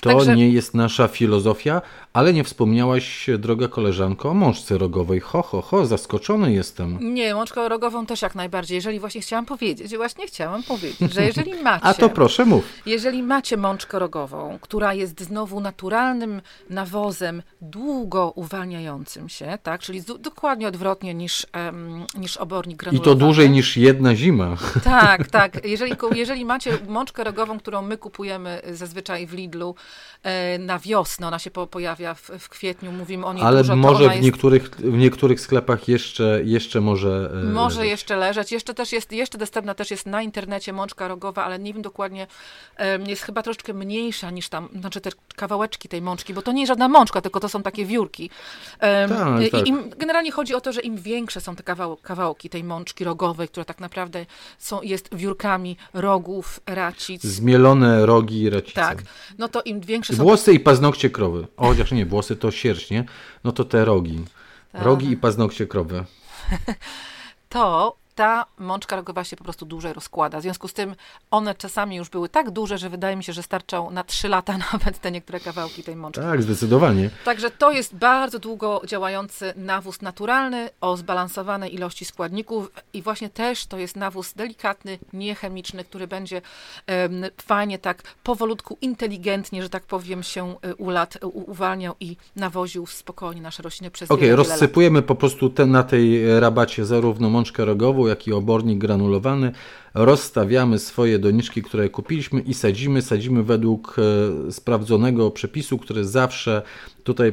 [0.00, 0.36] To Także...
[0.36, 5.20] nie jest nasza filozofia, ale nie wspomniałaś, droga koleżanko, o mączce rogowej.
[5.20, 7.14] Ho, ho, ho, zaskoczony jestem.
[7.14, 8.74] Nie, mączkę rogową też jak najbardziej.
[8.74, 11.84] Jeżeli właśnie chciałam powiedzieć, właśnie chciałam powiedzieć, że jeżeli macie...
[11.84, 12.64] A to proszę mów.
[12.86, 16.97] Jeżeli macie mączkę rogową, która jest znowu naturalnym nawozem,
[17.60, 23.12] długo uwalniającym się, tak, czyli dokładnie odwrotnie niż, um, niż obornik granulowany.
[23.12, 24.56] I to dłużej niż jedna zima.
[24.84, 25.64] Tak, tak.
[25.64, 29.74] Jeżeli, jeżeli macie mączkę rogową, którą my kupujemy zazwyczaj w Lidlu,
[30.22, 31.26] E, na wiosnę.
[31.26, 33.76] Ona się po, pojawia w, w, kwietniu, mówimy o niej Ale dużo.
[33.76, 34.22] może w, jest...
[34.22, 37.90] niektórych, w niektórych sklepach jeszcze, jeszcze może e, Może leżeć.
[37.90, 38.52] jeszcze leżeć.
[38.52, 42.26] Jeszcze też jest, jeszcze dostępna też jest na internecie mączka rogowa, ale nie wiem dokładnie,
[43.06, 46.68] jest chyba troszeczkę mniejsza niż tam, znaczy te kawałeczki tej mączki, bo to nie jest
[46.68, 48.30] żadna mączka, tylko to są takie wiórki.
[48.78, 49.66] Tak, I tak.
[49.66, 53.48] Im, generalnie chodzi o to, że im większe są te kawał, kawałki tej mączki rogowej,
[53.48, 54.26] która tak naprawdę
[54.58, 57.22] są, jest wiórkami rogów, racic.
[57.22, 58.74] Zmielone rogi i racice.
[58.74, 59.02] Tak,
[59.38, 60.22] no to im większe są...
[60.22, 61.46] Włosy i paznokcie krowy.
[61.56, 63.04] O, chociaż nie, włosy to sierść, nie?
[63.44, 64.24] No to te rogi.
[64.72, 64.82] Tak.
[64.82, 66.04] Rogi i paznokcie krowy.
[67.48, 70.38] to ta mączka rogowa się po prostu dłużej rozkłada.
[70.38, 70.94] W związku z tym
[71.30, 74.58] one czasami już były tak duże, że wydaje mi się, że starczą na trzy lata
[74.72, 76.20] nawet te niektóre kawałki tej mączki.
[76.20, 77.10] Tak, zdecydowanie.
[77.24, 83.66] Także to jest bardzo długo działający nawóz naturalny o zbalansowanej ilości składników i właśnie też
[83.66, 86.42] to jest nawóz delikatny, niechemiczny, który będzie
[86.88, 93.42] um, fajnie tak powolutku, inteligentnie, że tak powiem, się e, ulat, uwalniał i nawoził spokojnie
[93.42, 98.07] nasze rośliny przez Okej, okay, rozsypujemy po prostu ten, na tej rabacie zarówno mączkę rogową,
[98.08, 99.52] jak i obornik granulowany.
[99.94, 103.02] Rozstawiamy swoje doniczki, które kupiliśmy i sadzimy.
[103.02, 103.96] Sadzimy według
[104.48, 106.62] e, sprawdzonego przepisu, który zawsze
[107.04, 107.32] tutaj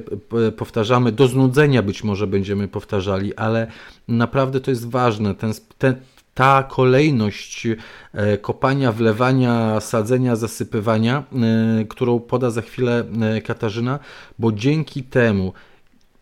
[0.57, 1.11] powtarzamy.
[1.11, 3.67] Do znudzenia być może będziemy powtarzali, ale
[4.07, 5.35] naprawdę to jest ważne.
[5.35, 5.95] Ten, ten,
[6.33, 7.67] ta kolejność
[8.13, 11.23] e, kopania, wlewania, sadzenia, zasypywania,
[11.81, 13.03] e, którą poda za chwilę
[13.45, 13.99] Katarzyna,
[14.39, 15.53] bo dzięki temu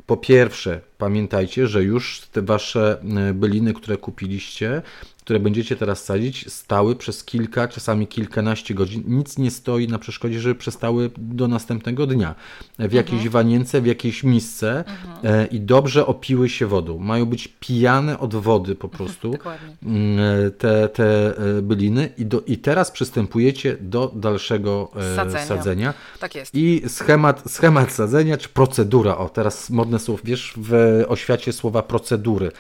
[0.08, 2.98] po pierwsze, pamiętajcie, że już te wasze
[3.34, 4.82] byliny, które kupiliście,
[5.24, 9.04] które będziecie teraz sadzić, stały przez kilka, czasami kilkanaście godzin.
[9.08, 12.36] Nic nie stoi na przeszkodzie, żeby przestały do następnego dnia.
[12.80, 13.32] W jakiejś mhm.
[13.32, 15.36] wanience, w jakiejś misce mhm.
[15.42, 16.98] e, i dobrze opiły się wodą.
[16.98, 19.36] Mają być pijane od wody po prostu.
[19.84, 25.46] Mm, e, te, te e, byliny I, do, i teraz przystępujecie do dalszego sadzenia.
[25.46, 25.94] sadzenia.
[26.20, 26.56] Tak jest.
[26.56, 32.52] I schemat, schemat sadzenia, czy procedura, o teraz modne są, wiesz, w oświacie słowa procedury.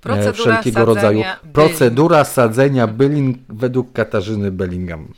[0.00, 1.22] Procedura wszelkiego rodzaju.
[1.52, 5.08] Procedura sadzenia bylin według Katarzyny Bellingham.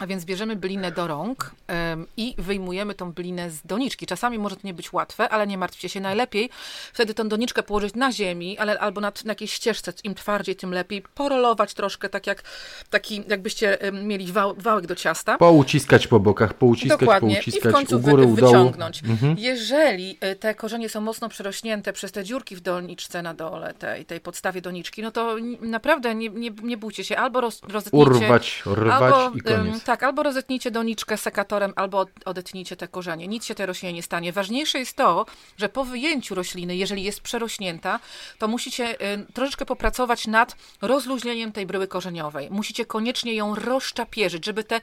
[0.00, 1.50] A więc bierzemy bylinę do rąk
[1.92, 4.06] ym, i wyjmujemy tą bylinę z doniczki.
[4.06, 6.50] Czasami może to nie być łatwe, ale nie martwcie się najlepiej.
[6.92, 10.74] Wtedy tę doniczkę położyć na ziemi, ale albo na, na jakiejś ścieżce, im twardziej, tym
[10.74, 11.02] lepiej.
[11.14, 12.42] Porolować troszkę, tak jak
[12.90, 15.38] taki, jakbyście ym, mieli wał, wałek do ciasta.
[15.38, 17.34] Pouciskać po bokach, pouciskać, Dokładnie.
[17.34, 19.02] pouciskać, I w końcu u góry, wy, wyciągnąć.
[19.04, 19.36] Mhm.
[19.38, 24.04] Jeżeli y, te korzenie są mocno przerośnięte przez te dziurki w doniczce na dole, tej,
[24.04, 27.60] tej podstawie doniczki, no to naprawdę nie, nie, nie bójcie się, albo roz,
[27.92, 33.28] Urwać, rwać albo, i koniec Tak, albo rozetnijcie doniczkę sekatorem, albo odetnijcie te korzenie.
[33.28, 34.32] Nic się tej roślinie nie stanie.
[34.32, 35.26] Ważniejsze jest to,
[35.56, 38.00] że po wyjęciu rośliny, jeżeli jest przerośnięta,
[38.38, 42.50] to musicie y, troszeczkę popracować nad rozluźnieniem tej bryły korzeniowej.
[42.50, 44.80] Musicie koniecznie ją rozczapierzyć, żeby te,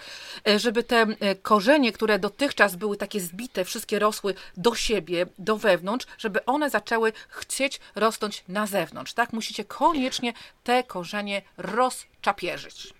[0.47, 5.57] y, żeby te y, korzenie, które dotychczas były takie zbite, wszystkie rosły do siebie, do
[5.57, 9.13] wewnątrz, żeby one zaczęły chcieć rosnąć na zewnątrz.
[9.13, 9.33] Tak?
[9.33, 12.96] Musicie koniecznie te korzenie rozczapierzyć.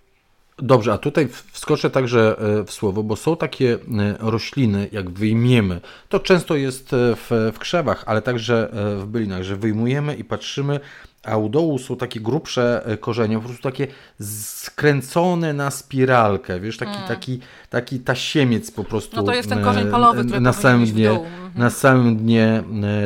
[0.61, 3.77] Dobrze, a tutaj wskoczę także e, w słowo, bo są takie e,
[4.19, 9.55] rośliny, jak wyjmiemy, to często jest e, w, w krzewach, ale także w bylinach, że
[9.55, 10.79] wyjmujemy i patrzymy,
[11.23, 13.87] a u dołu są takie grubsze korzenie, po prostu takie
[14.21, 17.07] skręcone na spiralkę, wiesz, taki, mm.
[17.07, 17.39] taki,
[17.69, 19.15] taki tasiemiec po prostu.
[19.15, 21.51] No to jest ten korzeń polowy, który na samym dnie, mhm.
[21.55, 22.63] na samym dnie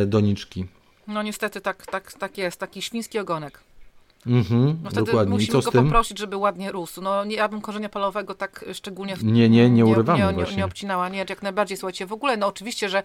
[0.07, 0.65] doniczki.
[1.07, 3.59] No niestety tak, tak, tak jest, taki świński ogonek.
[4.27, 5.33] Mhm, no wtedy dokładnie.
[5.33, 7.01] musimy go poprosić, żeby ładnie rósł.
[7.01, 9.15] No nie, ja bym korzenia polowego tak szczególnie...
[9.15, 12.37] W, nie, nie, nie urywamy nie, nie, nie, obcinała, nie, jak najbardziej, słuchajcie, w ogóle,
[12.37, 13.03] no oczywiście, że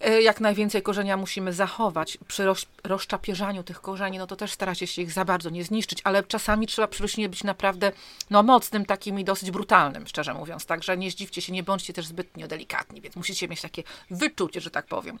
[0.00, 2.18] e, jak najwięcej korzenia musimy zachować.
[2.28, 6.00] Przy roz, rozczapierzaniu tych korzeni, no to też staracie się ich za bardzo nie zniszczyć,
[6.04, 7.92] ale czasami trzeba przy roślinie być naprawdę
[8.30, 10.66] no, mocnym, takim i dosyć brutalnym, szczerze mówiąc.
[10.66, 14.70] Także nie zdziwcie się, nie bądźcie też zbytnio delikatni, więc musicie mieć takie wyczucie, że
[14.70, 15.18] tak powiem.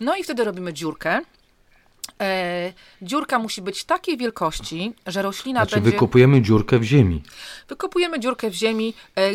[0.00, 1.20] No i wtedy robimy dziurkę.
[2.20, 5.90] E, dziurka musi być takiej wielkości, że roślina znaczy, będzie...
[5.90, 7.22] wykopujemy dziurkę w ziemi.
[7.68, 8.94] Wykopujemy dziurkę w ziemi.
[9.16, 9.32] E, e,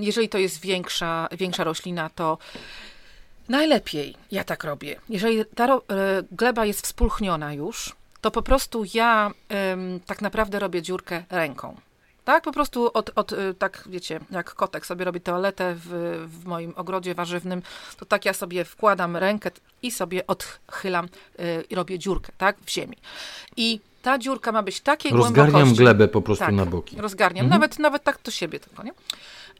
[0.00, 2.38] jeżeli to jest większa, większa roślina, to
[3.48, 5.00] najlepiej ja tak robię.
[5.08, 9.30] Jeżeli ta ro, e, gleba jest wspólchniona już, to po prostu ja
[10.06, 11.76] tak naprawdę robię dziurkę ręką.
[12.24, 15.88] Tak, po prostu od, od, y, tak wiecie, jak kotek sobie robi toaletę w,
[16.26, 17.62] w moim ogrodzie warzywnym,
[17.96, 19.50] to tak ja sobie wkładam rękę
[19.82, 21.08] i sobie odchylam
[21.40, 22.96] y, i robię dziurkę, tak, w ziemi.
[23.56, 25.76] I ta dziurka ma być takiej Rozgarniam głębokości.
[25.76, 26.96] glebę po prostu tak, na boki.
[26.96, 27.60] Rozgarniam, mhm.
[27.60, 28.92] nawet, nawet tak do siebie tylko, nie?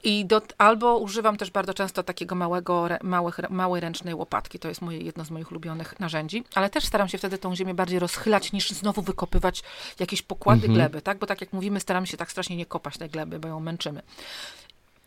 [0.05, 4.59] I do, albo używam też bardzo często takiego małego, małych, małej ręcznej łopatki.
[4.59, 6.45] To jest moje, jedno z moich ulubionych narzędzi.
[6.55, 9.63] Ale też staram się wtedy tą ziemię bardziej rozchylać, niż znowu wykopywać
[9.99, 10.75] jakieś pokłady mhm.
[10.75, 11.19] gleby, tak?
[11.19, 14.03] Bo tak jak mówimy, staramy się tak strasznie nie kopać tej gleby, bo ją męczymy.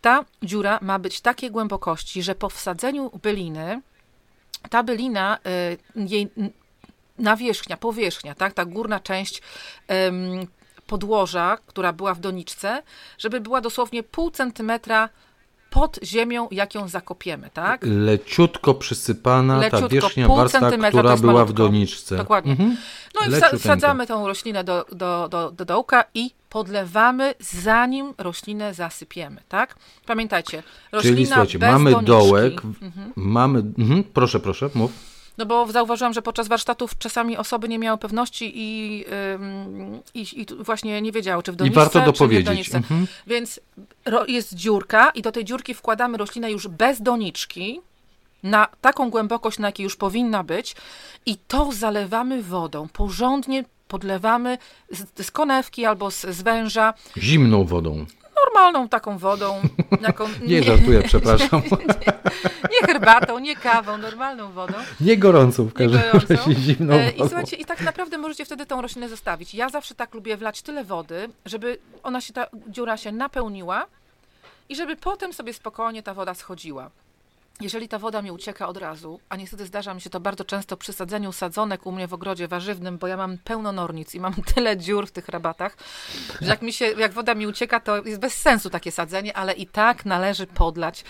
[0.02, 3.82] Ta dziura ma być takiej głębokości, że po wsadzeniu byliny,
[4.70, 5.38] ta bylina,
[5.96, 6.30] y, jej
[7.20, 9.42] nawierzchnia, powierzchnia, tak, ta górna część
[10.88, 12.84] podłoża, która była w doniczce,
[13.18, 15.10] żeby była dosłownie pół centymetra
[15.70, 17.82] pod ziemią, jak ją zakopiemy, tak?
[17.84, 22.18] Leciutko przysypana Leciutko, ta wierzchnia warstwa, która była w doniczce.
[22.18, 22.52] Dokładnie.
[22.52, 22.78] Mhm.
[23.16, 29.42] No i wsadzamy tą roślinę do, do, do, do dołka i podlewamy, zanim roślinę zasypiemy,
[29.50, 29.76] tak?
[30.06, 33.14] Pamiętajcie, roślina Czyli słuchajcie, bez mamy doniczki, dołek, mhm.
[33.16, 35.17] mamy, mhm, proszę, proszę, mów.
[35.38, 39.06] No bo zauważyłam, że podczas warsztatów czasami osoby nie miały pewności i,
[40.14, 42.76] i, i właśnie nie wiedziały, czy w doniczce, I warto dopowiedzieć.
[42.76, 43.08] Mhm.
[43.28, 43.60] Więc
[44.28, 47.82] jest dziurka i do tej dziurki wkładamy roślinę już bez doniczki,
[48.44, 50.76] na taką głębokość, na jakiej już powinna być
[51.26, 54.58] i to zalewamy wodą, porządnie podlewamy
[54.92, 56.94] z, z konewki albo z, z węża.
[57.18, 58.06] Zimną wodą
[58.46, 59.62] normalną taką wodą.
[60.42, 61.62] Nie, nie żartuję, przepraszam.
[62.72, 64.74] Nie, nie, herbatą, nie kawą, normalną wodą.
[65.02, 67.26] Nie gorącą w każdym razie, zimną e, wodą.
[67.26, 69.54] I słuchajcie, i tak naprawdę możecie wtedy tą roślinę zostawić.
[69.54, 73.86] Ja zawsze tak lubię wlać tyle wody, żeby ona się, ta dziura się napełniła
[74.70, 76.90] i żeby potem sobie spokojnie ta woda schodziła
[77.62, 80.78] jeżeli ta woda mi ucieka od razu, a niestety zdarza mi się to bardzo często
[80.78, 84.34] przy sadzeniu sadzonek u mnie w ogrodzie warzywnym, bo ja mam pełno nornic i mam
[84.56, 85.78] tyle dziur w tych rabatach,
[86.42, 89.54] że jak mi się, jak woda mi ucieka, to jest bez sensu takie sadzenie, ale
[89.54, 91.04] i tak należy podlać,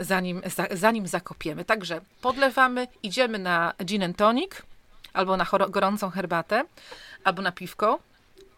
[0.00, 1.64] zanim, zanim zakopiemy.
[1.64, 4.52] Także podlewamy, idziemy na gin and tonic,
[5.12, 6.64] albo na gorącą herbatę,
[7.24, 7.98] albo na piwko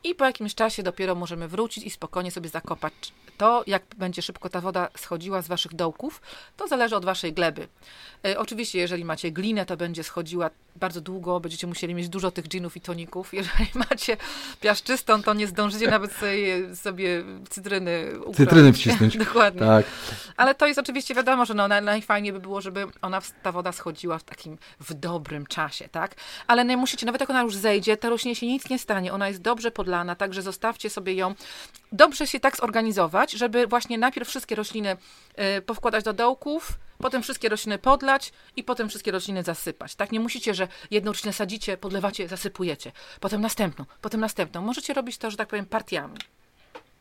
[0.05, 2.93] i po jakimś czasie dopiero możemy wrócić i spokojnie sobie zakopać
[3.39, 6.21] to, jak będzie szybko ta woda schodziła z waszych dołków,
[6.57, 7.69] to zależy od waszej gleby.
[8.27, 12.49] E, oczywiście, jeżeli macie glinę, to będzie schodziła bardzo długo, będziecie musieli mieć dużo tych
[12.49, 13.35] ginów i toników.
[13.35, 14.17] Jeżeli macie
[14.61, 18.37] piaszczystą, to nie zdążycie nawet sobie, sobie cytryny ukroić.
[18.37, 19.19] Cytryny wcisnąć.
[19.27, 19.61] Dokładnie.
[19.61, 19.87] Tak.
[20.37, 24.19] Ale to jest oczywiście wiadomo, że no, najfajniej by było, żeby ona, ta woda schodziła
[24.19, 26.15] w takim, w dobrym czasie, tak?
[26.47, 29.13] Ale nie musicie, nawet jak ona już zejdzie, ta rośnie się nic nie stanie.
[29.13, 31.35] Ona jest dobrze podlana, także zostawcie sobie ją.
[31.93, 34.97] Dobrze się tak zorganizować, żeby właśnie najpierw wszystkie rośliny
[35.57, 39.95] y, powkładać do dołków, potem wszystkie rośliny podlać i potem wszystkie rośliny zasypać.
[39.95, 44.63] Tak, nie musicie, że jedną roślinę sadzicie, podlewacie, zasypujecie, potem następną, potem następną.
[44.63, 46.17] Możecie robić to, że tak powiem, partiami.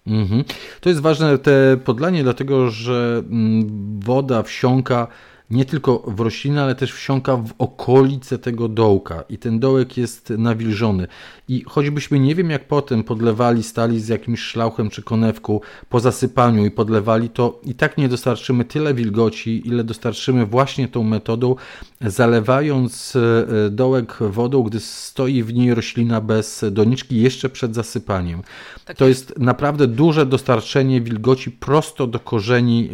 [0.07, 0.43] Mhm.
[0.81, 5.07] To jest ważne, te podlanie, dlatego że mm, woda wsiąka
[5.49, 10.29] nie tylko w roślinę, ale też wsiąka w okolice tego dołka i ten dołek jest
[10.29, 11.07] nawilżony.
[11.47, 16.65] I choćbyśmy nie wiem jak potem podlewali, stali z jakimś szlauchem czy konewką po zasypaniu
[16.65, 21.55] i podlewali, to i tak nie dostarczymy tyle wilgoci, ile dostarczymy właśnie tą metodą,
[22.01, 28.41] zalewając e, dołek wodą, gdy stoi w niej roślina bez doniczki jeszcze przed zasypaniem.
[28.85, 29.29] Tak to jest.
[29.29, 32.89] jest naprawdę duże dostarczenie wilgoci prosto do korzeni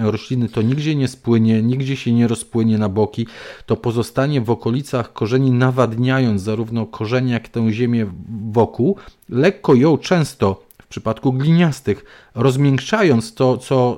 [0.00, 0.48] rośliny.
[0.48, 3.26] To nigdzie nie spłynie, nigdzie się nie rozpłynie na boki.
[3.66, 8.06] To pozostanie w okolicach korzeni, nawadniając zarówno korzenie, jak tę ziemię
[8.50, 8.96] wokół.
[9.28, 13.96] Lekko ją często w przypadku gliniastych, rozmiękczając to, co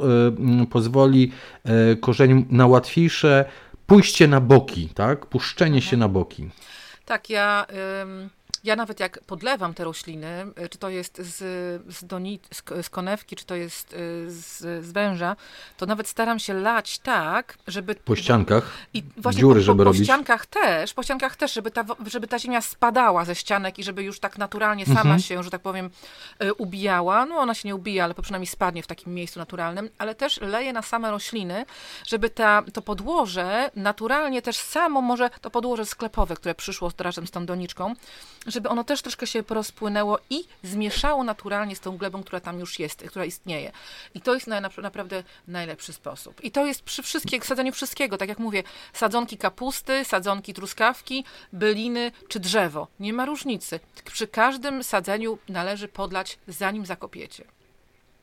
[0.62, 1.32] y, pozwoli
[1.92, 3.44] y, korzeniom na łatwiejsze
[3.86, 5.26] pójście na boki, tak?
[5.26, 6.48] Puszczenie się na boki.
[7.04, 7.66] Tak, ja.
[8.66, 11.36] Ja nawet jak podlewam te rośliny, y, czy to jest z,
[11.96, 13.96] z, doni, z, z konewki, czy to jest y,
[14.30, 15.36] z, z, węża,
[15.76, 17.94] to nawet staram się lać tak, żeby...
[17.94, 18.70] Po ściankach?
[18.94, 20.00] I właśnie dziury, po, żeby po, robić?
[20.00, 23.84] Po ściankach też, po ściankach też, żeby ta, żeby ta ziemia spadała ze ścianek i
[23.84, 25.20] żeby już tak naturalnie sama mhm.
[25.20, 25.90] się, że tak powiem,
[26.42, 27.26] y, ubijała.
[27.26, 30.72] No ona się nie ubija, ale przynajmniej spadnie w takim miejscu naturalnym, ale też leję
[30.72, 31.64] na same rośliny,
[32.06, 37.30] żeby ta, to podłoże naturalnie też samo, może to podłoże sklepowe, które przyszło razem z
[37.30, 37.94] tą doniczką,
[38.56, 42.78] żeby ono też troszkę się porozpłynęło i zmieszało naturalnie z tą glebą, która tam już
[42.78, 43.72] jest, która istnieje.
[44.14, 46.44] I to jest na, naprawdę najlepszy sposób.
[46.44, 52.12] I to jest przy wszystkich, sadzeniu wszystkiego, tak jak mówię, sadzonki kapusty, sadzonki truskawki, byliny
[52.28, 52.88] czy drzewo.
[53.00, 53.80] Nie ma różnicy.
[54.04, 57.44] Przy każdym sadzeniu należy podlać, zanim zakopiecie.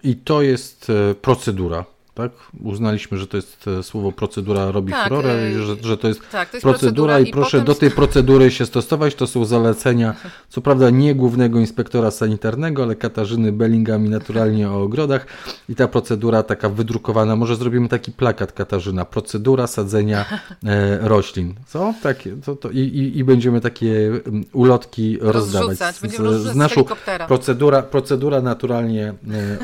[0.03, 2.31] I to jest e, procedura tak?
[2.63, 6.29] Uznaliśmy, że to jest e, słowo procedura robi tak, furorę, e, że, że to jest,
[6.31, 7.65] tak, to jest procedura, procedura, i proszę potem...
[7.65, 9.15] do tej procedury się stosować.
[9.15, 10.15] To są zalecenia,
[10.49, 15.25] co prawda nie głównego inspektora sanitarnego, ale Katarzyny Bellingham i naturalnie o ogrodach.
[15.69, 20.25] I ta procedura taka wydrukowana, może zrobimy taki plakat Katarzyna, procedura sadzenia
[20.65, 21.53] e, roślin.
[21.67, 21.93] Co?
[22.03, 26.85] Takie, to, to, i, i, będziemy takie mm, ulotki rozdawać z, z, z naszą
[27.27, 29.13] procedura, procedura naturalnie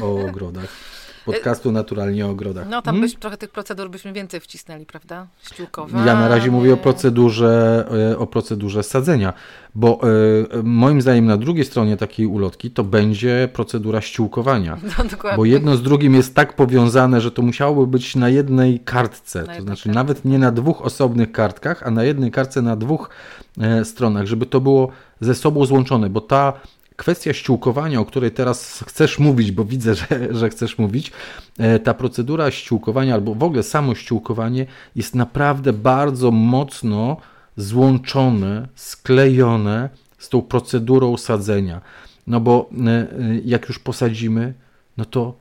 [0.02, 0.99] o ogrodach
[1.34, 2.70] podcastu Naturalnie o ogrodach.
[2.70, 3.02] No tam hmm?
[3.02, 5.28] byś, trochę tych procedur byśmy więcej wcisnęli, prawda?
[5.42, 5.98] Ściółkowe.
[5.98, 9.34] Ja na razie mówię o procedurze, e, o procedurze sadzenia,
[9.76, 10.00] bo
[10.60, 14.78] y, moim zdaniem na drugiej stronie takiej ulotki to będzie procedura ściółkowania.
[14.98, 15.38] No, dokładnie.
[15.38, 19.46] Bo jedno z drugim jest tak powiązane, że to musiałoby być na jednej kartce, na
[19.56, 19.90] to znaczy kartce.
[19.90, 23.10] nawet nie na dwóch osobnych kartkach, a na jednej kartce na dwóch
[23.62, 26.54] e, stronach, żeby to było ze sobą złączone, bo ta
[27.00, 31.12] kwestia ściółkowania, o której teraz chcesz mówić, bo widzę, że, że chcesz mówić,
[31.58, 37.18] e, ta procedura ściółkowania albo w ogóle samo ściółkowanie jest naprawdę bardzo mocno
[37.58, 41.82] złączone, sklejone z tą procedurą sadzenia.
[42.28, 43.08] No bo e, e,
[43.46, 44.54] jak już posadzimy,
[44.98, 45.34] no to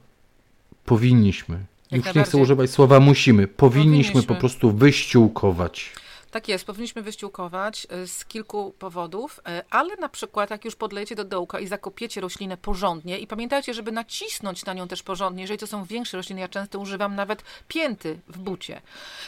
[0.85, 1.59] powinniśmy.
[1.91, 3.47] Jak już nie chcę używać słowa musimy.
[3.47, 5.93] Powinniśmy, powinniśmy po prostu wyściółkować.
[6.31, 11.15] Tak jest, powinniśmy wyściółkować y, z kilku powodów, y, ale na przykład jak już podlejecie
[11.15, 15.59] do dołka i zakopiecie roślinę porządnie i pamiętajcie, żeby nacisnąć na nią też porządnie, jeżeli
[15.59, 18.81] to są większe rośliny, ja często używam nawet pięty w bucie.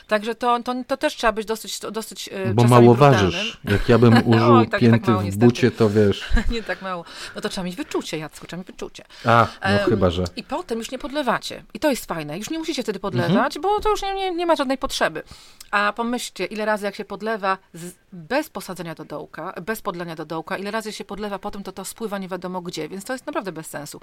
[0.08, 3.30] Także to, to, to też trzeba być dosyć, dosyć y, Bo mało brutalnym.
[3.30, 3.60] ważysz.
[3.64, 6.28] Jak ja bym użył Oj, tak, tak pięty tak mało, w bucie, to wiesz.
[6.50, 7.04] nie tak mało.
[7.34, 9.04] No to trzeba mieć wyczucie, Jacku, trzeba mieć wyczucie.
[9.24, 10.24] A, no um, chyba, że.
[10.36, 11.64] I potem już nie podlewacie.
[11.74, 12.38] I to jest fajne.
[12.38, 13.62] Już nie musicie wtedy podlewać, mhm.
[13.62, 15.22] bo to już nie, nie, nie ma żadnej potrzeby.
[15.70, 20.24] A pomyślcie, ile razy jak się podlewa z, bez posadzenia do dołka, bez podlania do
[20.24, 23.26] dołka, ile razy się podlewa potem, to to spływa nie wiadomo gdzie, więc to jest
[23.26, 24.00] naprawdę bez sensu.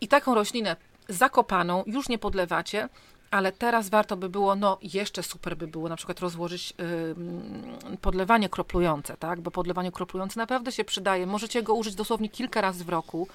[0.00, 0.76] I taką roślinę
[1.08, 2.88] zakopaną już nie podlewacie,
[3.30, 6.74] ale teraz warto by było, no jeszcze super by było na przykład rozłożyć
[7.88, 9.40] yy, podlewanie kroplujące, tak?
[9.40, 11.26] Bo podlewanie kroplujące naprawdę się przydaje.
[11.26, 13.28] Możecie go użyć dosłownie kilka razy w roku,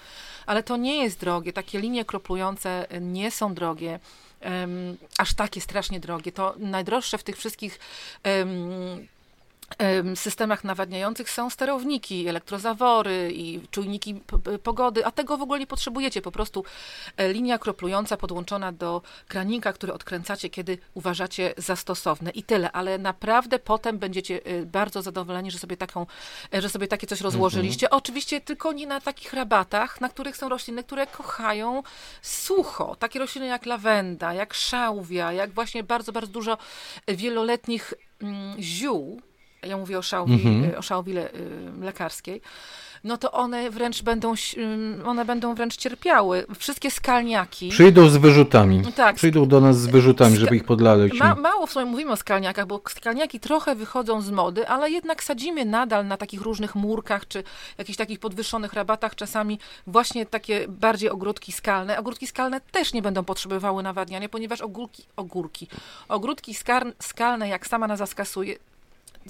[0.46, 1.54] ale to nie jest drogie.
[1.54, 4.00] Takie linie kroplujące nie są drogie
[4.46, 6.32] um, aż takie strasznie drogie.
[6.32, 7.80] To najdroższe w tych wszystkich
[8.26, 9.08] um,
[10.16, 14.22] systemach nawadniających są sterowniki, elektrozawory i czujniki
[14.64, 16.22] pogody, a tego w ogóle nie potrzebujecie.
[16.22, 16.64] Po prostu
[17.18, 22.98] e, linia kroplująca podłączona do kranika, który odkręcacie, kiedy uważacie za stosowne i tyle, ale
[22.98, 26.06] naprawdę potem będziecie e, bardzo zadowoleni, że sobie, taką,
[26.54, 27.88] e, że sobie takie coś rozłożyliście.
[27.88, 27.98] Mhm.
[27.98, 31.84] Oczywiście tylko nie na takich rabatach, na których są rośliny, które kochają
[32.22, 32.96] sucho.
[32.96, 36.58] Takie rośliny jak lawenda, jak szałwia, jak właśnie bardzo, bardzo dużo
[37.08, 39.22] wieloletnich mm, ziół,
[39.64, 40.80] ja mówię o szałwi, mhm.
[40.80, 41.30] o szałwi le,
[41.82, 42.42] lekarskiej,
[43.04, 44.34] no to one wręcz będą,
[45.06, 46.46] one będą wręcz cierpiały.
[46.60, 47.70] Wszystkie skalniaki.
[47.70, 48.82] Przyjdą z wyrzutami.
[48.96, 49.16] Tak.
[49.16, 51.14] Przyjdą do nas z wyrzutami, żeby ich podlać.
[51.14, 55.24] Ma, mało w sumie mówimy o skalniakach, bo skalniaki trochę wychodzą z mody, ale jednak
[55.24, 57.44] sadzimy nadal na takich różnych murkach, czy
[57.78, 62.00] jakichś takich podwyższonych rabatach, czasami właśnie takie bardziej ogródki skalne.
[62.00, 65.68] Ogródki skalne też nie będą potrzebowały nawadniania, ponieważ ogórki, ogórki,
[66.10, 66.56] ogródki
[67.00, 68.56] skalne, jak sama nazwa skasuje,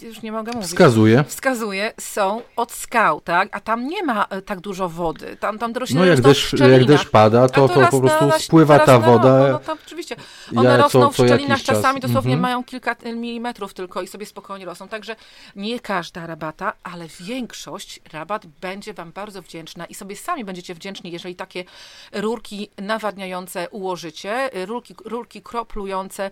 [0.02, 0.70] już nie mogę mówić.
[0.70, 1.24] Wskazuje.
[1.28, 3.50] Wskazuje, są od skał, tak?
[3.52, 5.38] A tam nie ma e, tak dużo wody.
[5.40, 8.80] Tam, tam rośnie No jak deszcz, jak deszcz pada, to, to, po prostu na, spływa
[8.80, 9.40] ta woda.
[9.40, 10.16] No, no, tam, oczywiście.
[10.56, 12.42] One ja, rosną co, co w szczelinach czasami, dosłownie mm -hmm.
[12.42, 14.88] mają kilka milimetrów tylko i sobie spokojnie rosną.
[14.88, 15.16] Także
[15.56, 21.12] nie każda rabata, ale większość rabat będzie Wam bardzo wdzięczna i sobie sami będziecie wdzięczni,
[21.12, 21.64] jeżeli takie
[22.12, 26.32] rurki nawadniające ułożycie, rurki, rurki kroplujące,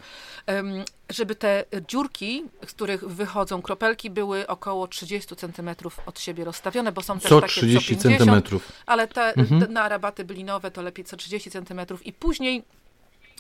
[1.10, 5.70] żeby te dziurki, z których wychodzą kropelki, były około 30 cm
[6.06, 8.60] od siebie rozstawione, bo są też co takie 30 co 50 cm.
[8.86, 9.62] Ale te, mhm.
[9.62, 12.64] te na rabaty blinowe to lepiej co 30 cm i później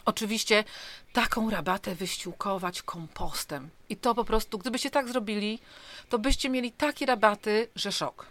[0.05, 0.63] oczywiście
[1.13, 3.69] taką rabatę wyściółkować kompostem.
[3.89, 5.59] I to po prostu, gdybyście tak zrobili,
[6.09, 8.25] to byście mieli takie rabaty, że szok.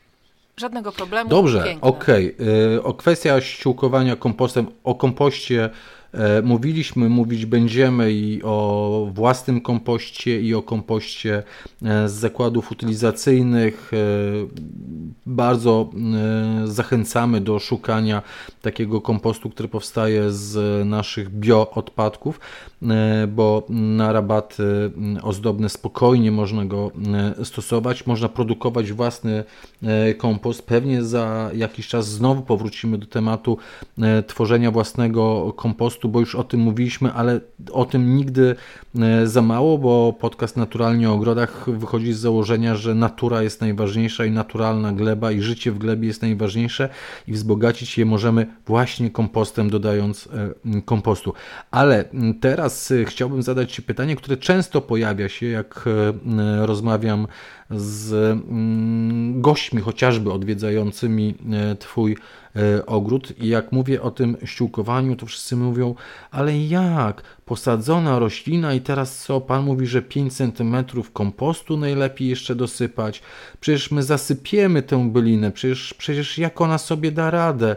[0.57, 1.31] Żadnego problemu.
[1.31, 2.37] Dobrze, okej.
[2.37, 2.83] Okay.
[2.83, 5.71] O kwestia ściółkowania kompostem, o kompoście
[6.43, 11.43] mówiliśmy, mówić będziemy i o własnym kompoście, i o kompoście
[11.83, 13.91] e, z zakładów utylizacyjnych.
[13.93, 13.99] E,
[15.27, 15.91] bardzo
[16.65, 18.23] zachęcamy do szukania
[18.63, 22.41] takiego kompostu, który powstaje z naszych bioodpadków,
[23.29, 24.91] bo na rabaty
[25.23, 26.91] ozdobne spokojnie można go
[27.45, 28.07] stosować.
[28.07, 29.45] Można produkować własny
[30.19, 30.63] kompost.
[30.67, 33.59] Pewnie za jakiś czas znowu powrócimy do tematu
[34.27, 37.41] tworzenia własnego kompostu bo już o tym mówiliśmy, ale
[37.73, 38.57] o tym nigdy
[39.25, 44.31] za mało, bo podcast Naturalnie o ogrodach wychodzi z założenia, że natura jest najważniejsza i
[44.31, 46.89] naturalna gleba i życie w glebie jest najważniejsze
[47.27, 51.33] i wzbogacić je możemy właśnie kompostem, dodając e, kompostu.
[51.71, 52.05] Ale
[52.41, 55.85] teraz e, chciałbym zadać Ci pytanie, które często pojawia się, jak
[56.61, 57.27] rozmawiam
[57.71, 58.39] z
[59.41, 61.35] gośćmi, chociażby odwiedzającymi
[61.79, 62.17] Twój
[62.59, 65.95] E, ogród i jak mówię o tym ściółkowaniu, to wszyscy mówią,
[66.31, 67.23] ale jak?
[67.49, 69.41] Posadzona roślina i teraz co?
[69.41, 70.77] Pan mówi, że 5 cm
[71.13, 73.23] kompostu najlepiej jeszcze dosypać.
[73.61, 77.77] Przecież my zasypiemy tę bylinę, przecież, przecież jak ona sobie da radę?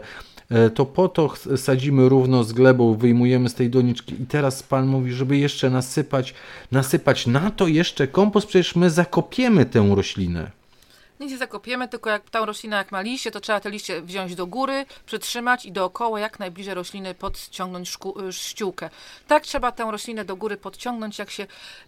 [0.50, 4.86] E, to po to sadzimy równo z glebą, wyjmujemy z tej doniczki i teraz Pan
[4.86, 6.34] mówi, żeby jeszcze nasypać,
[6.72, 10.61] nasypać na to jeszcze kompost, przecież my zakopiemy tę roślinę
[11.22, 14.34] nic nie zakopiemy, tylko jak ta roślina jak ma liście, to trzeba te liście wziąć
[14.34, 17.98] do góry, przytrzymać i dookoła jak najbliżej rośliny podciągnąć
[18.28, 18.90] y, ściółkę.
[19.26, 21.46] Tak trzeba tę roślinę do góry podciągnąć, jak się,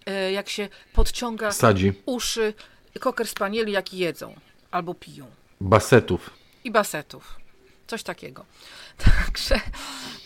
[0.09, 1.93] y, jak się podciąga Sadzi.
[2.07, 2.55] uszy
[3.01, 4.35] koker spanieli, jak jedzą
[4.70, 5.26] albo piją.
[5.61, 6.30] Basetów.
[6.64, 7.44] I basetów.
[7.87, 8.45] Coś takiego.
[9.24, 9.61] Także,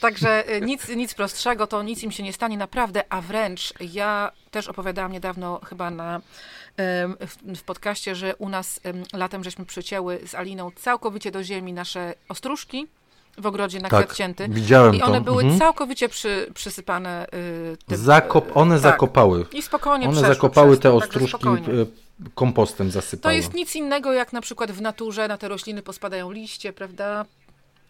[0.00, 4.32] także y, nic, nic prostszego, to nic im się nie stanie naprawdę, a wręcz ja
[4.50, 6.20] też opowiadałam niedawno chyba na
[7.20, 8.80] w, w podcaście, że u nas
[9.12, 12.86] latem żeśmy przycięły z Aliną całkowicie do ziemi nasze ostróżki
[13.38, 14.48] w ogrodzie na tak, kwiat cięty.
[14.48, 15.24] Widziałem I one to.
[15.24, 15.58] były mhm.
[15.58, 17.26] całkowicie przy, przysypane.
[17.34, 18.82] Y, tym, Zakop, one tak.
[18.82, 19.46] zakopały.
[19.52, 21.86] I spokojnie One zakopały te ostróżki y,
[22.34, 23.34] kompostem zasypały.
[23.34, 27.24] To jest nic innego jak na przykład w naturze na te rośliny pospadają liście, prawda?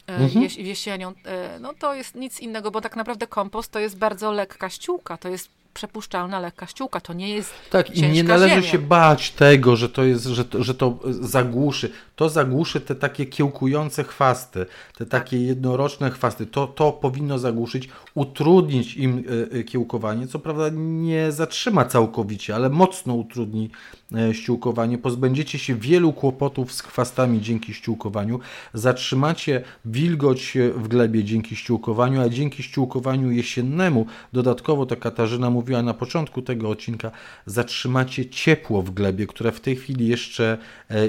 [0.09, 0.48] E, mhm.
[0.59, 4.70] Jesienią, e, no to jest nic innego, bo tak naprawdę kompost to jest bardzo lekka
[4.70, 7.00] ściółka, to jest przepuszczalna lekka ściółka.
[7.00, 8.68] To nie jest Tak, i nie należy ziemia.
[8.68, 11.92] się bać tego, że to jest, że to, że to zagłuszy.
[12.18, 14.66] To zagłuszy te takie kiełkujące chwasty,
[14.96, 15.08] te tak.
[15.08, 16.46] takie jednoroczne chwasty.
[16.46, 20.26] To, to powinno zagłuszyć, utrudnić im e, e, kiełkowanie.
[20.26, 23.70] Co prawda nie zatrzyma całkowicie, ale mocno utrudni
[24.14, 24.98] e, ściółkowanie.
[24.98, 28.40] Pozbędziecie się wielu kłopotów z chwastami dzięki ściółkowaniu.
[28.74, 35.94] Zatrzymacie wilgoć w glebie dzięki ściółkowaniu, a dzięki ściółkowaniu jesiennemu, dodatkowo to Katarzyna mówiła na
[35.94, 37.10] początku tego odcinka,
[37.46, 40.58] zatrzymacie ciepło w glebie, które w tej chwili jeszcze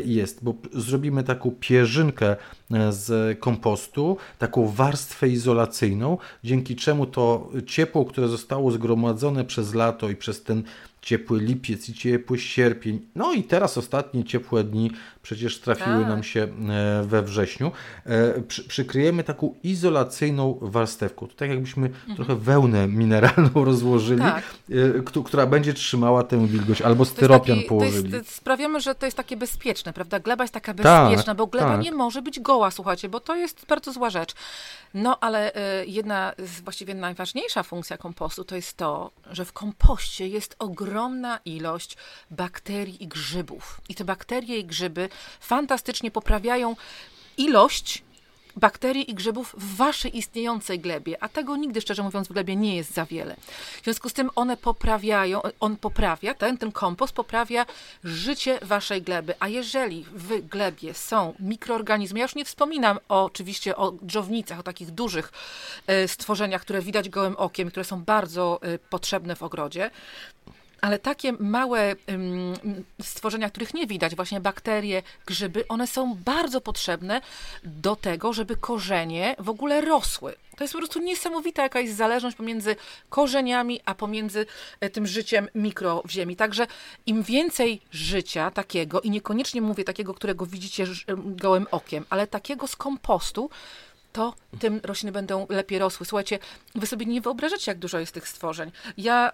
[0.06, 0.54] jest, bo
[1.00, 2.36] zrobimy taką pierzynkę
[2.72, 10.10] e, z kompostu, taką warstwę izolacyjną, dzięki czemu to ciepło, które zostało zgromadzone przez lato
[10.10, 10.64] i przez ten
[11.02, 13.00] ciepły lipiec i ciepły sierpień.
[13.16, 14.92] No i teraz ostatnie ciepłe dni
[15.30, 16.08] przecież trafiły tak.
[16.08, 17.72] nam się e, we wrześniu.
[18.06, 21.28] E, przy, przykryjemy taką izolacyjną warstewką.
[21.28, 22.16] To tak jakbyśmy mhm.
[22.16, 24.44] trochę wełnę mineralną rozłożyli, tak.
[25.18, 28.12] E, która będzie trzymała tę wilgoć, albo styropian taki, położyli.
[28.12, 30.20] Jest, sprawiamy, że to jest takie bezpieczne, prawda?
[30.20, 31.82] Gleba jest taka tak, bezpieczna, tak, bo gleba tak.
[31.82, 34.34] nie może być goła, słuchajcie, bo to jest bardzo zła rzecz.
[34.94, 35.52] No ale
[35.88, 41.98] jedna, właściwie najważniejsza funkcja kompostu to jest to, że w kompoście jest ogromna ilość
[42.32, 43.82] bakterii i grzybów.
[43.90, 45.10] I te bakterie i grzyby
[45.40, 46.76] fantastycznie poprawiają
[47.38, 48.04] ilość
[48.56, 52.76] bakterii i grzybów w waszej istniejącej glebie, a tego nigdy, szczerze mówiąc, w glebie nie
[52.76, 53.36] jest za wiele.
[53.82, 57.66] W związku z tym one poprawiają, on poprawia, ten, ten kompost poprawia
[58.04, 63.76] życie waszej gleby, a jeżeli w glebie są mikroorganizmy, ja już nie wspominam o, oczywiście
[63.76, 65.32] o dżownicach, o takich dużych
[65.88, 69.92] e, stworzeniach, które widać gołym okiem, które są bardzo e, potrzebne w ogrodzie,
[70.82, 71.96] ale takie małe
[73.02, 77.22] stworzenia, których nie widać, właśnie bakterie, grzyby, one są bardzo potrzebne
[77.64, 80.36] do tego, żeby korzenie w ogóle rosły.
[80.60, 82.76] To jest po prostu niesamowita jakaś zależność pomiędzy
[83.10, 84.46] korzeniami, a pomiędzy
[84.80, 86.36] e, tym życiem mikro w ziemi.
[86.36, 86.68] Także
[87.06, 90.86] im więcej życia takiego, i niekoniecznie mówię takiego, którego widzicie
[91.26, 93.50] gołym okiem, ale takiego z kompostu,
[94.14, 96.06] to tym rośliny będą lepiej rosły.
[96.06, 96.40] Słuchajcie,
[96.76, 98.72] wy sobie nie wyobrażacie, jak dużo jest tych stworzeń.
[98.98, 99.32] Ja,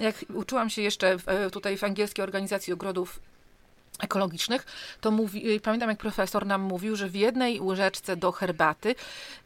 [0.00, 3.20] jak uczyłam się jeszcze e, tutaj w angielskiej organizacji ogrodów
[3.98, 4.66] ekologicznych,
[5.00, 8.94] to mówi, pamiętam jak profesor nam mówił, że w jednej łyżeczce do herbaty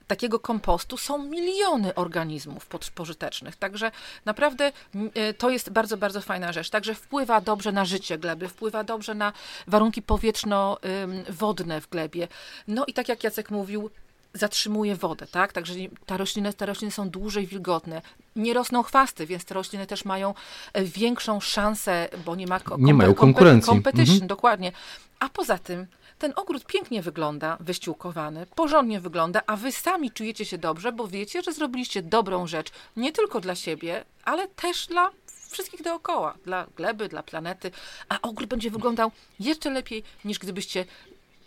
[0.07, 3.57] takiego kompostu są miliony organizmów pożytecznych.
[3.57, 3.91] Także
[4.25, 4.73] naprawdę
[5.15, 6.71] e, to jest bardzo, bardzo fajna rzecz.
[6.71, 9.33] Także wpływa dobrze na życie gleby, wpływa dobrze na
[9.67, 12.29] warunki powietrzno-wodne w glebie.
[12.69, 13.91] No i tak jak Jacek mówił,
[14.37, 15.53] zatrzymuje wodę, tak?
[15.53, 15.75] Także
[16.07, 16.19] ta
[16.57, 18.03] te rośliny są dłużej wilgotne.
[18.37, 20.35] Nie rosną chwasty, więc te rośliny też mają
[20.73, 23.71] e, większą szansę, bo nie ma nie mają konkurencji.
[23.73, 24.29] Competition, mhm.
[24.29, 24.73] dokładnie.
[25.19, 25.87] A poza tym
[26.19, 31.43] ten ogród pięknie wygląda, wyściółkowany, porządnie wygląda, a wy sami czujecie się dobrze, bo wiecie,
[31.43, 35.11] że zrobiliście dobrą rzecz nie tylko dla siebie, ale też dla
[35.51, 37.71] wszystkich dookoła, dla gleby, dla planety,
[38.09, 39.11] a ogród będzie wyglądał
[39.41, 40.85] jeszcze lepiej niż gdybyście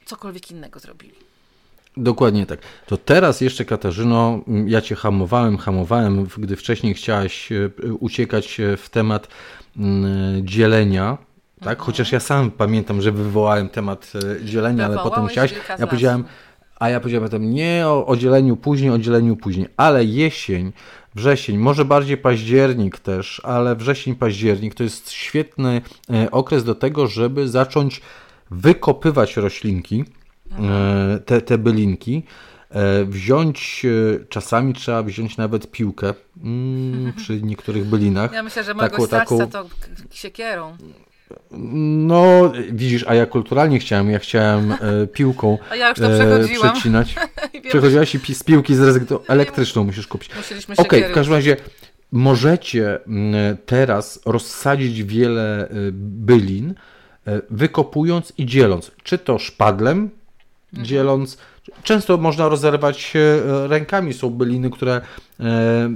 [0.06, 1.29] cokolwiek innego zrobili.
[2.00, 2.60] Dokładnie tak.
[2.86, 7.70] To teraz jeszcze, Katarzyno, ja cię hamowałem, hamowałem, gdy wcześniej chciałaś e,
[8.00, 9.28] uciekać e, w temat
[10.42, 11.18] dzielenia.
[11.60, 11.68] Tak?
[11.68, 11.86] Mhm.
[11.86, 15.54] Chociaż ja sam pamiętam, że wywołałem temat e, dzielenia, ale potem chciałaś.
[15.80, 16.24] Ja powiedziałem,
[16.80, 19.68] a ja powiedziałem potem nie o, o dzieleniu później, o dzieleniu później.
[19.78, 20.72] Ale jesień,
[21.16, 25.82] wrzesień, może bardziej październik też, ale wrzesień, październik to jest świetny
[26.32, 28.02] okres do tego, żeby zacząć
[28.52, 30.06] wykopywać roślinki
[31.26, 32.24] te, te bylinki.
[32.70, 38.34] E, wziąć, e, czasami trzeba wziąć nawet piłkę mm, przy niektórych bylinach.
[38.34, 39.66] Ja myślę, że mogę taką, taką, to
[40.12, 40.78] siekierą.
[41.52, 44.78] No, widzisz, a ja kulturalnie chciałem, ja chciałem e,
[45.08, 46.72] piłką a ja już to przechodziłam.
[46.74, 47.16] przecinać.
[47.70, 50.32] Przechodziłaś i z piłki zrezygnowałaś, elektryczną musisz kupić.
[50.78, 51.58] Okej, okay, w każdym razie
[52.12, 53.00] możecie
[53.66, 56.74] teraz rozsadzić wiele bylin,
[57.50, 60.10] wykopując i dzieląc, czy to szpadlem.
[60.74, 61.38] Dzieląc.
[61.84, 63.14] Często można rozerwać
[63.68, 64.94] rękami, są byliny, które
[65.40, 65.90] e, e,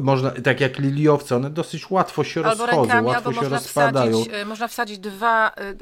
[0.00, 3.56] można, tak jak liliowce, one dosyć łatwo się albo rozchodzą, rękami, łatwo albo się można
[3.56, 4.12] rozpadają.
[4.12, 5.74] Wsadzić, e, można wsadzić dwa, e,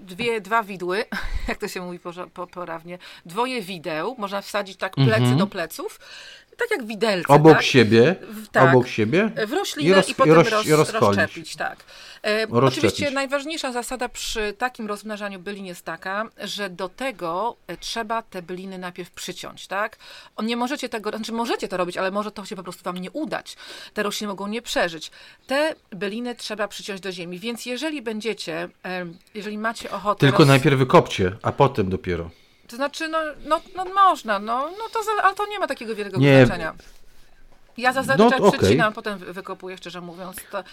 [0.00, 1.04] dwie, dwa widły,
[1.48, 2.00] jak to się mówi
[2.34, 5.38] poprawnie, dwoje wideł, można wsadzić tak plecy mhm.
[5.38, 5.98] do pleców
[6.56, 7.34] tak jak widelce.
[7.34, 7.62] Obok tak?
[7.62, 8.16] siebie,
[8.52, 8.70] tak.
[8.70, 9.30] obok siebie.
[9.46, 11.56] W roślinę i, roz, i potem roz, roz, rozszczepić.
[11.56, 11.76] Tak.
[12.26, 18.22] E, oczywiście najważniejsza zasada przy takim rozmnażaniu bylin jest taka, że do tego e, trzeba
[18.22, 19.96] te byliny najpierw przyciąć, tak?
[20.42, 23.10] Nie możecie tego, znaczy możecie to robić, ale może to się po prostu wam nie
[23.10, 23.56] udać.
[23.94, 25.10] Te rośliny mogą nie przeżyć.
[25.46, 28.68] Te byliny trzeba przyciąć do ziemi, więc jeżeli będziecie,
[29.34, 30.20] jeżeli macie ochotę...
[30.20, 30.48] Tylko roz...
[30.48, 32.30] najpierw wykopcie, a potem dopiero.
[32.68, 36.18] To znaczy, no, no, no można, no, no to, ale to nie ma takiego wielkiego
[36.18, 36.46] nie.
[36.46, 36.74] znaczenia.
[37.78, 38.58] Ja zazwyczaj no, okay.
[38.58, 40.36] przycinam, potem wykopuję, szczerze mówiąc.
[40.50, 40.64] To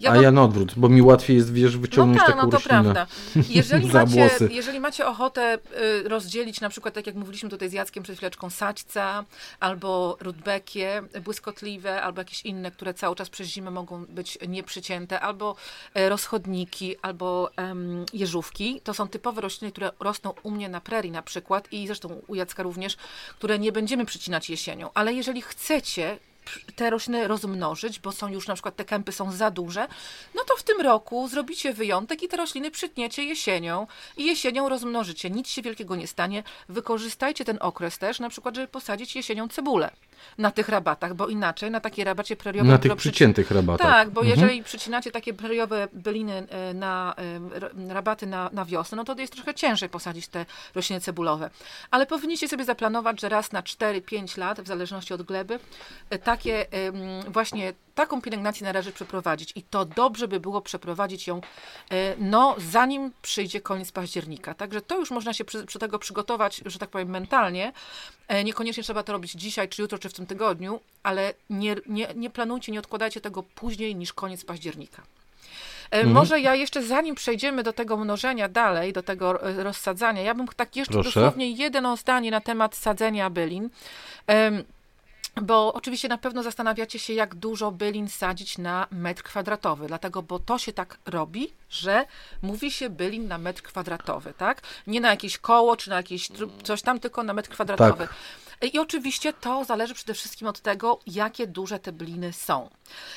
[0.00, 2.58] ja A ja na odwrót, bo mi łatwiej jest, wiesz, wyciągnąć no tak, taką no
[2.58, 3.06] to prawda.
[3.48, 5.58] Jeżeli macie, jeżeli macie ochotę
[6.04, 9.24] y, rozdzielić, na przykład, tak jak mówiliśmy tutaj z Jackiem przed chwileczką, saćca,
[9.60, 15.56] albo rudbekie błyskotliwe, albo jakieś inne, które cały czas przez zimę mogą być nieprzycięte, albo
[15.94, 17.50] e, rozchodniki, albo
[18.12, 22.22] jeżówki, to są typowe rośliny, które rosną u mnie na prerii na przykład i zresztą
[22.26, 22.96] u Jacka również,
[23.38, 24.90] które nie będziemy przycinać jesienią.
[24.94, 26.18] Ale jeżeli chcecie
[26.76, 29.88] te rośliny rozmnożyć, bo są już na przykład te kępy są za duże,
[30.34, 33.86] no to w tym roku zrobicie wyjątek i te rośliny przytniecie jesienią
[34.16, 35.30] i jesienią rozmnożycie.
[35.30, 36.42] Nic się wielkiego nie stanie.
[36.68, 39.90] Wykorzystajcie ten okres też, na przykład, żeby posadzić jesienią cebulę
[40.38, 42.72] na tych rabatach, bo inaczej na takiej rabacie preriowej...
[42.72, 43.86] Na tych przyciętych rabatach.
[43.86, 44.40] Tak, bo mhm.
[44.40, 47.14] jeżeli przycinacie takie preriowe byliny e, na
[47.88, 51.50] e, rabaty na, na wiosnę, no to jest trochę ciężej posadzić te rośliny cebulowe.
[51.90, 55.58] Ale powinniście sobie zaplanować, że raz na 4-5 lat, w zależności od gleby,
[56.10, 56.66] e, takie
[57.28, 61.40] właśnie taką pielęgnację należy przeprowadzić i to dobrze by było przeprowadzić ją,
[61.90, 64.54] e, no, zanim przyjdzie koniec października.
[64.54, 67.72] Także to już można się przy, przy tego przygotować, że tak powiem, mentalnie.
[68.28, 72.08] E, niekoniecznie trzeba to robić dzisiaj, czy jutro, czy w tym tygodniu, ale nie, nie,
[72.14, 75.02] nie planujcie, nie odkładajcie tego później niż koniec października.
[75.90, 76.12] Mhm.
[76.14, 80.76] Może ja jeszcze zanim przejdziemy do tego mnożenia dalej, do tego rozsadzania, ja bym tak
[80.76, 81.20] jeszcze Proszę.
[81.20, 83.70] dosłownie jedno zdanie na temat sadzenia bylin.
[85.42, 90.38] Bo oczywiście na pewno zastanawiacie się, jak dużo bylin sadzić na metr kwadratowy, dlatego, bo
[90.38, 92.06] to się tak robi, że
[92.42, 94.62] mówi się bylin na metr kwadratowy, tak?
[94.86, 96.28] Nie na jakieś koło, czy na jakieś
[96.62, 98.06] coś tam, tylko na metr kwadratowy.
[98.06, 98.14] Tak.
[98.62, 102.70] I oczywiście to zależy przede wszystkim od tego, jakie duże te byliny są.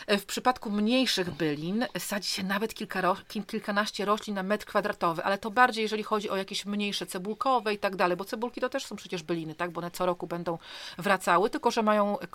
[0.08, 3.16] W przypadku mniejszych bylin sadzi się nawet kilka,
[3.48, 7.78] kilkanaście roślin na metr kwadratowy, ale to bardziej, jeżeli chodzi o jakieś mniejsze cebulkowe i
[7.78, 9.72] tak dalej, bo cebulki to też są przecież byliny, tak?
[9.72, 10.58] bo one co roku będą
[10.98, 12.26] wracały, tylko że mają e,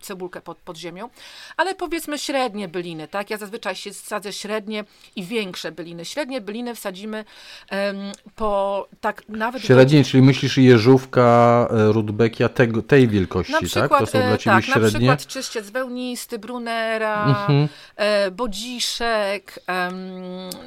[0.00, 1.08] cebulkę pod, pod ziemią.
[1.56, 3.30] Ale powiedzmy średnie byliny, tak?
[3.30, 4.84] Ja zazwyczaj się sadzę średnie
[5.16, 6.04] i większe byliny.
[6.04, 7.24] Średnie byliny wsadzimy
[7.72, 7.96] um,
[8.34, 9.62] po tak nawet...
[9.62, 10.08] Średnie, do...
[10.08, 11.92] czyli myślisz jeżówka, e,
[12.36, 14.00] rudbekia, tego, tej wielkości, na przykład, tak?
[14.00, 15.08] To są dla e, Ciebie tak, średnie?
[15.08, 17.68] na przykład czyściec wełnisty, brunera, mhm.
[17.96, 19.60] e, bodziszek,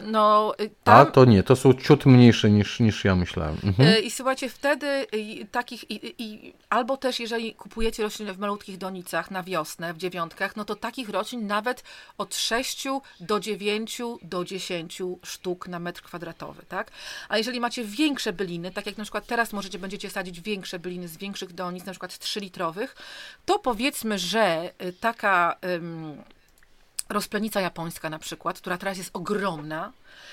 [0.05, 0.53] no
[0.84, 0.95] tam...
[0.95, 3.57] A, to nie, to są ciut mniejsze niż, niż ja myślałem.
[3.63, 3.89] Mhm.
[3.89, 5.05] E, I słuchajcie, wtedy
[5.51, 10.55] takich, i, i, albo też jeżeli kupujecie rośliny w malutkich donicach na wiosnę, w dziewiątkach,
[10.55, 11.84] no to takich roślin nawet
[12.17, 12.88] od 6
[13.20, 16.91] do 9 do 10 sztuk na metr kwadratowy, tak?
[17.30, 21.07] A jeżeli macie większe byliny, tak jak na przykład teraz możecie, będziecie sadzić większe byliny
[21.07, 22.88] z większych donic, na przykład 3-litrowych,
[23.45, 26.24] to powiedzmy, że y, taka um,
[27.10, 29.91] rozplenica japońska na przykład, która teraz jest ogromna,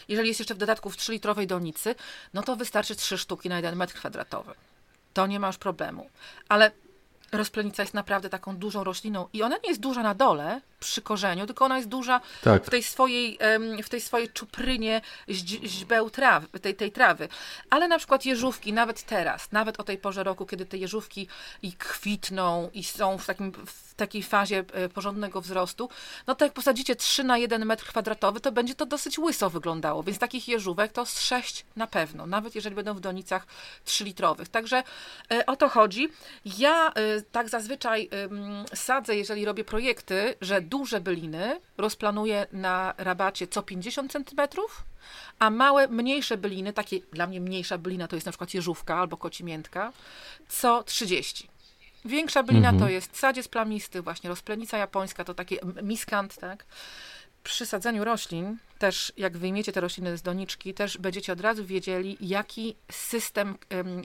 [0.09, 1.95] jeżeli jest jeszcze w dodatku w 3-litrowej donicy,
[2.35, 4.55] no to wystarczy 3 sztuki na 1 metr kwadratowy.
[5.15, 6.11] To nie ma już problemu.
[6.49, 6.71] Ale
[7.37, 11.47] rozplenica jest naprawdę taką dużą rośliną i ona nie jest duża na dole, przy korzeniu,
[11.47, 12.65] tylko ona jest duża tak.
[12.65, 13.39] w, tej swojej,
[13.83, 15.01] w tej swojej czuprynie
[15.65, 17.29] źbeł trawy, tej, tej trawy.
[17.71, 21.29] Ale na przykład jeżówki, nawet teraz, nawet o tej porze roku, kiedy te jeżówki
[21.63, 25.89] i kwitną i są w, takim, w takiej fazie e, porządnego wzrostu,
[26.27, 30.03] no to jak posadzicie 3 na 1 metr kwadratowy, to będzie to dosyć łyso wyglądało,
[30.03, 33.47] więc takich jeżówek to z 6 na pewno, nawet jeżeli będą w donicach
[33.87, 34.47] 3-litrowych.
[34.47, 34.83] Także
[35.33, 36.09] e, o to chodzi.
[36.45, 38.11] Ja e, tak zazwyczaj
[38.75, 44.41] sadzę, jeżeli robię projekty, że duże byliny rozplanuję na rabacie co 50 cm,
[45.39, 49.17] a małe, mniejsze byliny, takie dla mnie mniejsza bylina to jest na przykład jeżówka albo
[49.17, 49.93] kocimiętka,
[50.49, 51.49] co 30.
[52.07, 52.85] Większa bylina mhm.
[52.85, 56.67] to jest sadziec plamisty, właśnie rozplenica japońska, to taki miskant, tak?
[57.47, 62.17] przy sadzeniu roślin, też jak wyjmiecie te rośliny z doniczki, też będziecie od razu wiedzieli,
[62.21, 63.55] jaki system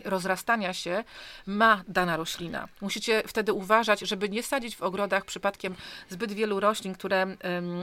[0.06, 1.04] rozrastania się
[1.46, 2.68] ma dana roślina.
[2.82, 5.76] Musicie wtedy uważać, żeby nie sadzić w ogrodach przypadkiem
[6.10, 7.36] zbyt wielu roślin, które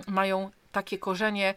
[0.07, 1.55] mają takie korzenie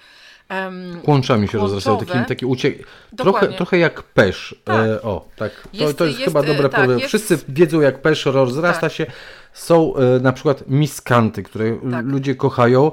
[0.49, 2.73] um, Kłączami się rozrastają, takie, takie ucie...
[3.17, 4.55] trochę, trochę jak pesz.
[4.63, 4.85] Tak.
[4.85, 5.67] E, o, tak.
[5.77, 7.05] To jest, to jest, jest chyba dobre tak, jest...
[7.05, 8.91] Wszyscy wiedzą, jak pesz rozrasta tak.
[8.91, 9.05] się.
[9.53, 12.05] Są e, na przykład miskanty, które tak.
[12.05, 12.91] ludzie kochają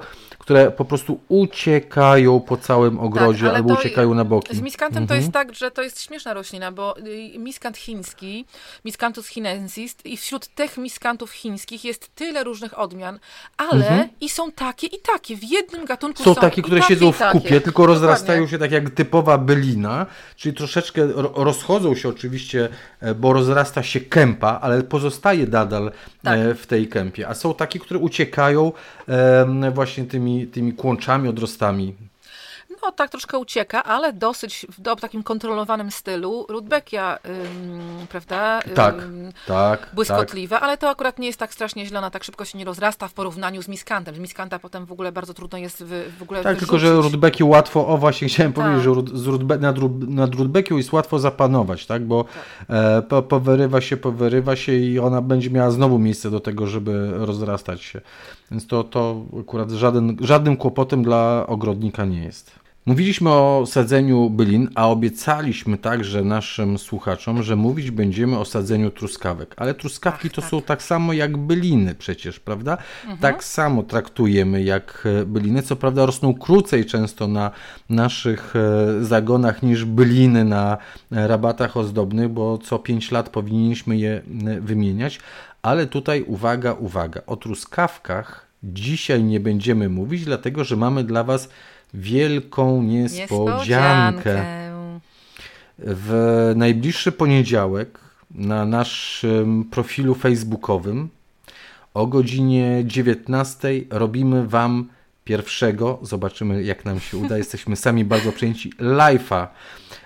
[0.48, 4.56] które po prostu uciekają po całym ogrodzie tak, albo uciekają na boki.
[4.56, 5.08] Z miskantem mhm.
[5.08, 8.44] to jest tak, że to jest śmieszna roślina, bo y, miskant chiński,
[8.84, 13.18] miscanthus chinensis i wśród tych miskantów chińskich jest tyle różnych odmian,
[13.56, 14.08] ale mhm.
[14.20, 15.36] i są takie i takie.
[15.36, 18.72] W jednym gatunku są, są takie, które takie, siedzą w kupie, tylko rozrastają się tak
[18.72, 22.68] jak typowa bylina, czyli troszeczkę rozchodzą się oczywiście,
[23.00, 25.92] e, bo rozrasta się kępa, ale pozostaje nadal
[26.22, 26.38] tak.
[26.38, 27.28] E, w tej kępie.
[27.28, 28.72] A są takie, które uciekają
[29.72, 31.94] właśnie tymi tymi, kłączami, odrostami.
[32.82, 36.46] No tak troszkę ucieka, ale dosyć w takim kontrolowanym stylu.
[36.48, 38.60] Rudbeckia, ym, prawda?
[38.68, 38.94] Ym, tak,
[39.46, 39.90] tak.
[39.94, 40.62] Błyskotliwe, tak.
[40.62, 43.12] ale to akurat nie jest tak strasznie źle, ona tak szybko się nie rozrasta w
[43.12, 44.14] porównaniu z miskantem.
[44.14, 46.68] Z miskanta potem w ogóle bardzo trudno jest w, w ogóle Tak, wyrzucić.
[46.70, 48.64] tylko że Rudbecki łatwo, o właśnie chciałem tak.
[48.64, 49.76] powiedzieć, że z Rudbe, nad,
[50.08, 52.06] nad Rudbeckią jest łatwo zapanować, tak?
[52.06, 52.76] Bo tak.
[52.76, 57.10] E, po, powyrywa się, powyrywa się i ona będzie miała znowu miejsce do tego, żeby
[57.14, 58.00] rozrastać się.
[58.50, 62.58] Więc to, to akurat żaden, żadnym kłopotem dla ogrodnika nie jest.
[62.88, 69.54] Mówiliśmy o sadzeniu bylin, a obiecaliśmy także naszym słuchaczom, że mówić będziemy o sadzeniu truskawek.
[69.56, 70.50] Ale truskawki Ach, to tak.
[70.50, 72.78] są tak samo jak byliny przecież, prawda?
[73.02, 73.18] Mhm.
[73.18, 75.62] Tak samo traktujemy jak e, byliny.
[75.62, 77.50] Co prawda rosną krócej często na
[77.88, 80.78] naszych e, zagonach niż byliny na
[81.12, 84.22] e, rabatach ozdobnych, bo co 5 lat powinniśmy je
[84.60, 85.20] wymieniać.
[85.62, 87.20] Ale tutaj uwaga, uwaga.
[87.26, 91.48] O truskawkach dzisiaj nie będziemy mówić, dlatego że mamy dla Was
[91.94, 94.34] wielką niespodziankę.
[94.34, 94.44] niespodziankę.
[95.78, 97.98] W najbliższy poniedziałek
[98.30, 101.08] na naszym profilu facebookowym
[101.94, 104.88] O godzinie 19 robimy Wam
[105.28, 109.46] pierwszego, zobaczymy jak nam się uda, jesteśmy sami bardzo przejęci, live'a.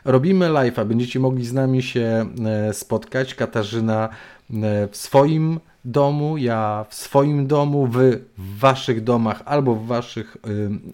[0.05, 3.35] Robimy live'a, będziecie mogli z nami się e, spotkać.
[3.35, 9.87] Katarzyna e, w swoim domu, ja w swoim domu, wy w waszych domach albo w
[9.87, 10.37] waszych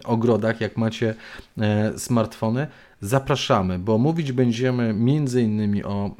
[0.03, 1.15] ogrodach, jak macie
[1.95, 2.67] y, smartfony.
[3.01, 4.95] Zapraszamy, bo mówić będziemy
[5.41, 6.11] innymi o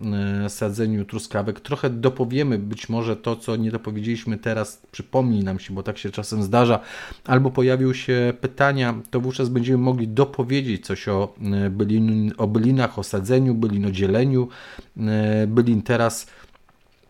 [0.45, 1.59] y, sadzeniu truskawek.
[1.59, 6.09] Trochę dopowiemy być może to, co nie dopowiedzieliśmy teraz, przypomni nam się, bo tak się
[6.09, 6.79] czasem zdarza,
[7.25, 11.33] albo pojawią się pytania, to wówczas będziemy mogli dopowiedzieć coś o,
[11.69, 14.47] bylin, o bylinach, o sadzeniu bylin, o dzieleniu
[15.47, 15.81] bylin.
[15.81, 16.27] Teraz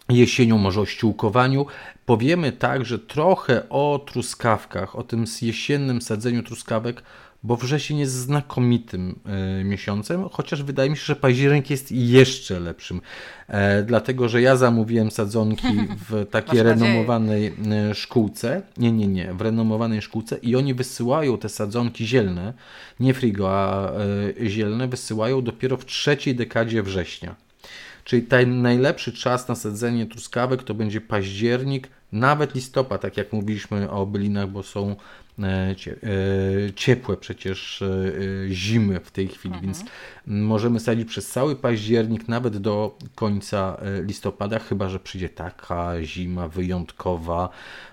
[0.09, 1.65] jesienią, może o ściółkowaniu.
[2.05, 7.03] Powiemy także trochę o truskawkach, o tym jesiennym sadzeniu truskawek,
[7.44, 13.02] bo wrzesień jest znakomitym e, miesiącem, chociaż wydaje mi się, że październik jest jeszcze lepszym.
[13.48, 15.68] E, dlatego, że ja zamówiłem sadzonki
[16.10, 18.62] w takiej renomowanej e, szkółce.
[18.78, 22.54] Nie, nie, nie, w renomowanej szkółce i oni wysyłają te sadzonki zielne,
[23.00, 23.92] nie frigo, a
[24.48, 27.36] zielne, wysyłają dopiero w trzeciej dekadzie września.
[28.04, 33.90] Czyli ten najlepszy czas na sadzenie truskawek to będzie październik, nawet listopad, tak jak mówiliśmy
[33.92, 34.96] o bylinach, bo są
[36.76, 37.88] ciepłe przecież e,
[38.50, 39.66] zimy w tej chwili, mhm.
[39.66, 39.84] więc
[40.28, 47.50] możemy sadzić przez cały październik, nawet do końca listopada, chyba że przyjdzie taka zima wyjątkowa,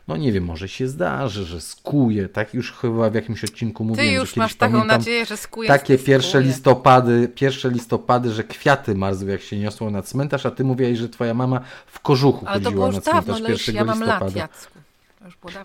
[0.08, 4.08] no nie wiem, może się zdarzy, że skuje, tak już chyba w jakimś odcinku mówiłem.
[4.08, 5.68] Ty już masz taką nadzieję, że skuje.
[5.68, 10.64] Takie pierwsze listopady, pierwsze listopady, że kwiaty marzły jak się niosło na cmentarz, a ty
[10.64, 14.48] mówiłaś, że twoja mama w kożuchu ale chodziła na cmentarz dawno, 1 ja mam listopada.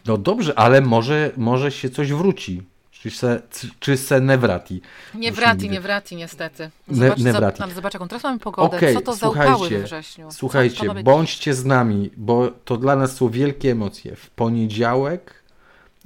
[0.06, 2.64] No dobrze, ale może, może się coś wróci.
[3.02, 3.42] Czy se,
[3.80, 4.82] czy se Nevrati?
[5.16, 6.70] Nie wrati, nie wrati niestety.
[6.88, 7.60] Zobacz, ne, Nevrati.
[7.60, 8.78] Za, zobaczę, jaką teraz mamy pogodę.
[8.78, 10.28] Okay, Co to za upały we wrześniu?
[10.32, 14.16] Słuchajcie, bądźcie z nami, bo to dla nas są wielkie emocje.
[14.16, 15.44] W poniedziałek,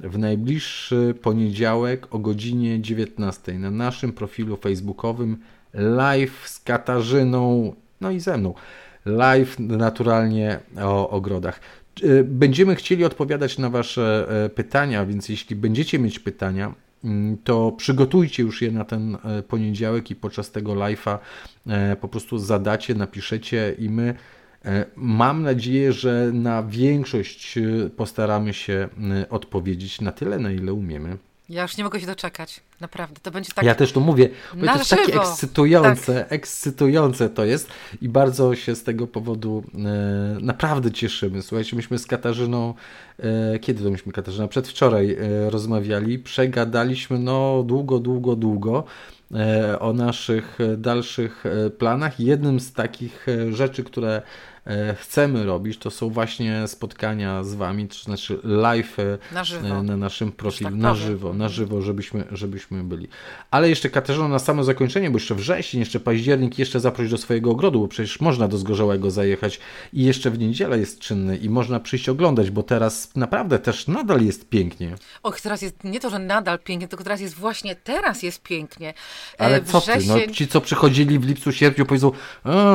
[0.00, 5.38] w najbliższy poniedziałek o godzinie 19 na naszym profilu facebookowym
[5.74, 8.54] live z Katarzyną, no i ze mną.
[9.06, 11.60] Live naturalnie o ogrodach.
[12.04, 16.74] Y, będziemy chcieli odpowiadać na Wasze e, pytania, więc jeśli będziecie mieć pytania,
[17.06, 21.18] Mm, to przygotujcie już je na ten e, poniedziałek i podczas tego live'a
[21.66, 24.14] e, po prostu zadacie, napiszecie i my
[24.64, 27.58] e, mam nadzieję, że na większość
[27.96, 28.88] postaramy się
[29.30, 31.16] odpowiedzieć na tyle, na ile umiemy.
[31.48, 32.60] Ja już nie mogę się doczekać.
[32.80, 33.64] Naprawdę, to będzie tak.
[33.64, 35.02] Ja też to mówię, bo to jest żywo.
[35.02, 36.32] takie ekscytujące, tak.
[36.32, 37.68] ekscytujące to jest
[38.02, 39.78] i bardzo się z tego powodu e,
[40.40, 41.42] naprawdę cieszymy.
[41.42, 42.74] Słuchajcie, myśmy z Katarzyną,
[43.18, 44.48] e, kiedy to myśmy Katarzyna?
[44.48, 48.84] Przedwczoraj e, rozmawiali, przegadaliśmy no długo, długo, długo
[49.34, 52.20] e, o naszych dalszych e, planach.
[52.20, 54.22] Jednym z takich e, rzeczy, które
[54.96, 59.42] chcemy robić, to są właśnie spotkania z Wami, to znaczy live e, na,
[59.78, 63.08] e, na naszym profilu, tak na żywo, na żywo, żebyśmy, żebyśmy byli.
[63.50, 67.50] Ale jeszcze Katarzyna na samo zakończenie, bo jeszcze wrzesień, jeszcze październik, jeszcze zaprosić do swojego
[67.50, 69.60] ogrodu, bo przecież można do Zgorzełego zajechać
[69.92, 74.22] i jeszcze w niedzielę jest czynny i można przyjść oglądać, bo teraz naprawdę też nadal
[74.22, 74.94] jest pięknie.
[75.22, 78.94] Och, teraz jest nie to, że nadal pięknie, tylko teraz jest właśnie, teraz jest pięknie.
[79.38, 82.12] Ale co ty, no, ci co przychodzili w lipcu, sierpniu powiedzą,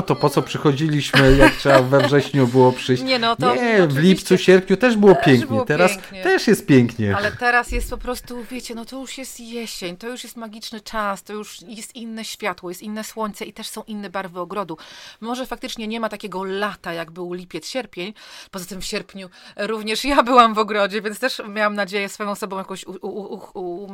[0.05, 3.03] to po co przychodziliśmy, jak trzeba we wrześniu było przyjść.
[3.03, 5.47] Nie, no to nie w lipcu, sierpniu też było też pięknie.
[5.47, 6.23] Było teraz pięknie.
[6.23, 7.15] też jest pięknie.
[7.15, 10.81] Ale teraz jest po prostu, wiecie, no to już jest jesień, to już jest magiczny
[10.81, 14.77] czas, to już jest inne światło, jest inne słońce i też są inne barwy ogrodu.
[15.21, 18.13] Może faktycznie nie ma takiego lata, jak był lipiec, sierpień.
[18.51, 22.57] Poza tym w sierpniu również ja byłam w ogrodzie, więc też miałam nadzieję swoją osobą
[22.57, 23.87] jakoś u, u, u,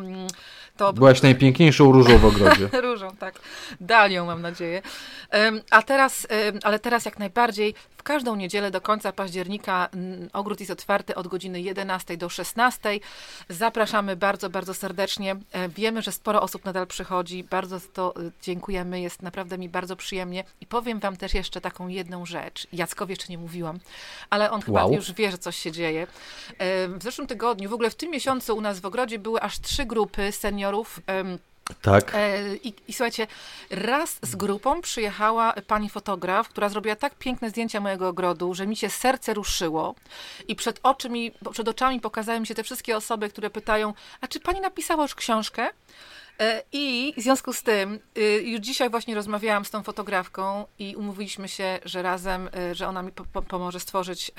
[0.77, 0.93] to...
[0.93, 2.69] Byłaś najpiękniejszą różą w ogrodzie.
[2.81, 3.39] różą, tak.
[3.81, 4.81] Dalią mam nadzieję.
[5.71, 6.27] a teraz,
[6.63, 9.89] ale teraz jak najbardziej w każdą niedzielę do końca października
[10.33, 12.99] ogród jest otwarty od godziny 11 do 16.
[13.49, 15.35] Zapraszamy bardzo, bardzo serdecznie.
[15.51, 17.43] E, wiemy, że sporo osób nadal przychodzi.
[17.43, 19.01] Bardzo to e, dziękujemy.
[19.01, 20.43] Jest naprawdę mi bardzo przyjemnie.
[20.61, 22.67] I powiem Wam też jeszcze taką jedną rzecz.
[22.73, 23.79] Jackowi jeszcze nie mówiłam,
[24.29, 24.93] ale on chyba wow.
[24.93, 26.07] już wie, że coś się dzieje.
[26.57, 29.59] E, w zeszłym tygodniu, w ogóle w tym miesiącu u nas w ogrodzie były aż
[29.59, 30.66] trzy grupy seniorów.
[31.81, 32.15] Tak.
[32.15, 33.27] E, I, I, słuchajcie,
[33.69, 38.75] raz z grupą przyjechała pani fotograf, która zrobiła tak piękne zdjęcia mojego ogrodu, że mi
[38.75, 39.95] się serce ruszyło
[40.47, 44.39] i przed, oczymi, przed oczami pokazały mi się te wszystkie osoby, które pytają, a czy
[44.39, 45.69] pani napisała już książkę?
[46.39, 50.95] E, I w związku z tym, y, już dzisiaj właśnie rozmawiałam z tą fotografką i
[50.95, 54.31] umówiliśmy się, że razem, y, że ona mi po pomoże stworzyć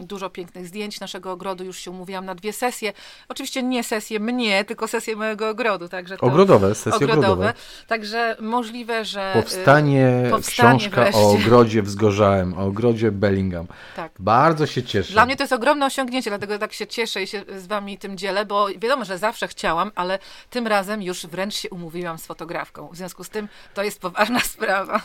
[0.00, 1.64] dużo pięknych zdjęć naszego ogrodu.
[1.64, 2.92] Już się umówiłam na dwie sesje.
[3.28, 5.88] Oczywiście nie sesje mnie, tylko sesje mojego ogrodu.
[5.88, 7.18] Także ogrodowe, sesje ogrodowe.
[7.18, 7.54] ogrodowe.
[7.86, 9.30] Także możliwe, że...
[9.38, 11.20] Y, powstanie, powstanie książka wreszcie.
[11.20, 13.66] o ogrodzie wzgorzałem, o ogrodzie Bellingham.
[13.96, 14.12] Tak.
[14.18, 15.12] Bardzo się cieszę.
[15.12, 18.18] Dla mnie to jest ogromne osiągnięcie, dlatego tak się cieszę i się z wami tym
[18.18, 20.18] dzielę, bo wiadomo, że zawsze chciałam, ale
[20.50, 22.88] tym razem już wręcz się umówiłam z fotografką.
[22.88, 25.00] W związku z tym to jest poważna sprawa.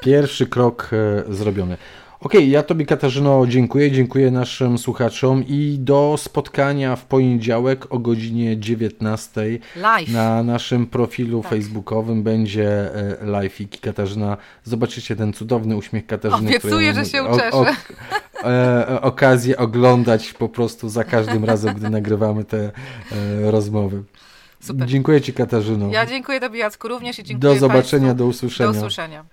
[0.00, 1.76] Pierwszy krok e, zrobiony.
[2.20, 7.98] Okej, okay, ja Tobie Katarzyno dziękuję, dziękuję naszym słuchaczom i do spotkania w poniedziałek o
[7.98, 10.08] godzinie 19 live.
[10.08, 11.50] na naszym profilu tak.
[11.50, 16.48] facebookowym będzie e, live i Katarzyna, zobaczycie ten cudowny uśmiech Katarzyny.
[16.48, 17.52] Obiecuję, że się ucieszę.
[17.52, 17.66] O,
[18.42, 22.70] o, e, okazję oglądać po prostu za każdym razem, gdy nagrywamy te e,
[23.50, 24.02] rozmowy.
[24.60, 24.86] Super.
[24.88, 25.88] Dziękuję Ci Katarzyno.
[25.88, 28.18] Ja dziękuję Tobie Jacku również i dziękuję Do zobaczenia, Państwu.
[28.18, 28.72] do usłyszenia.
[28.72, 29.24] Do usłyszenia.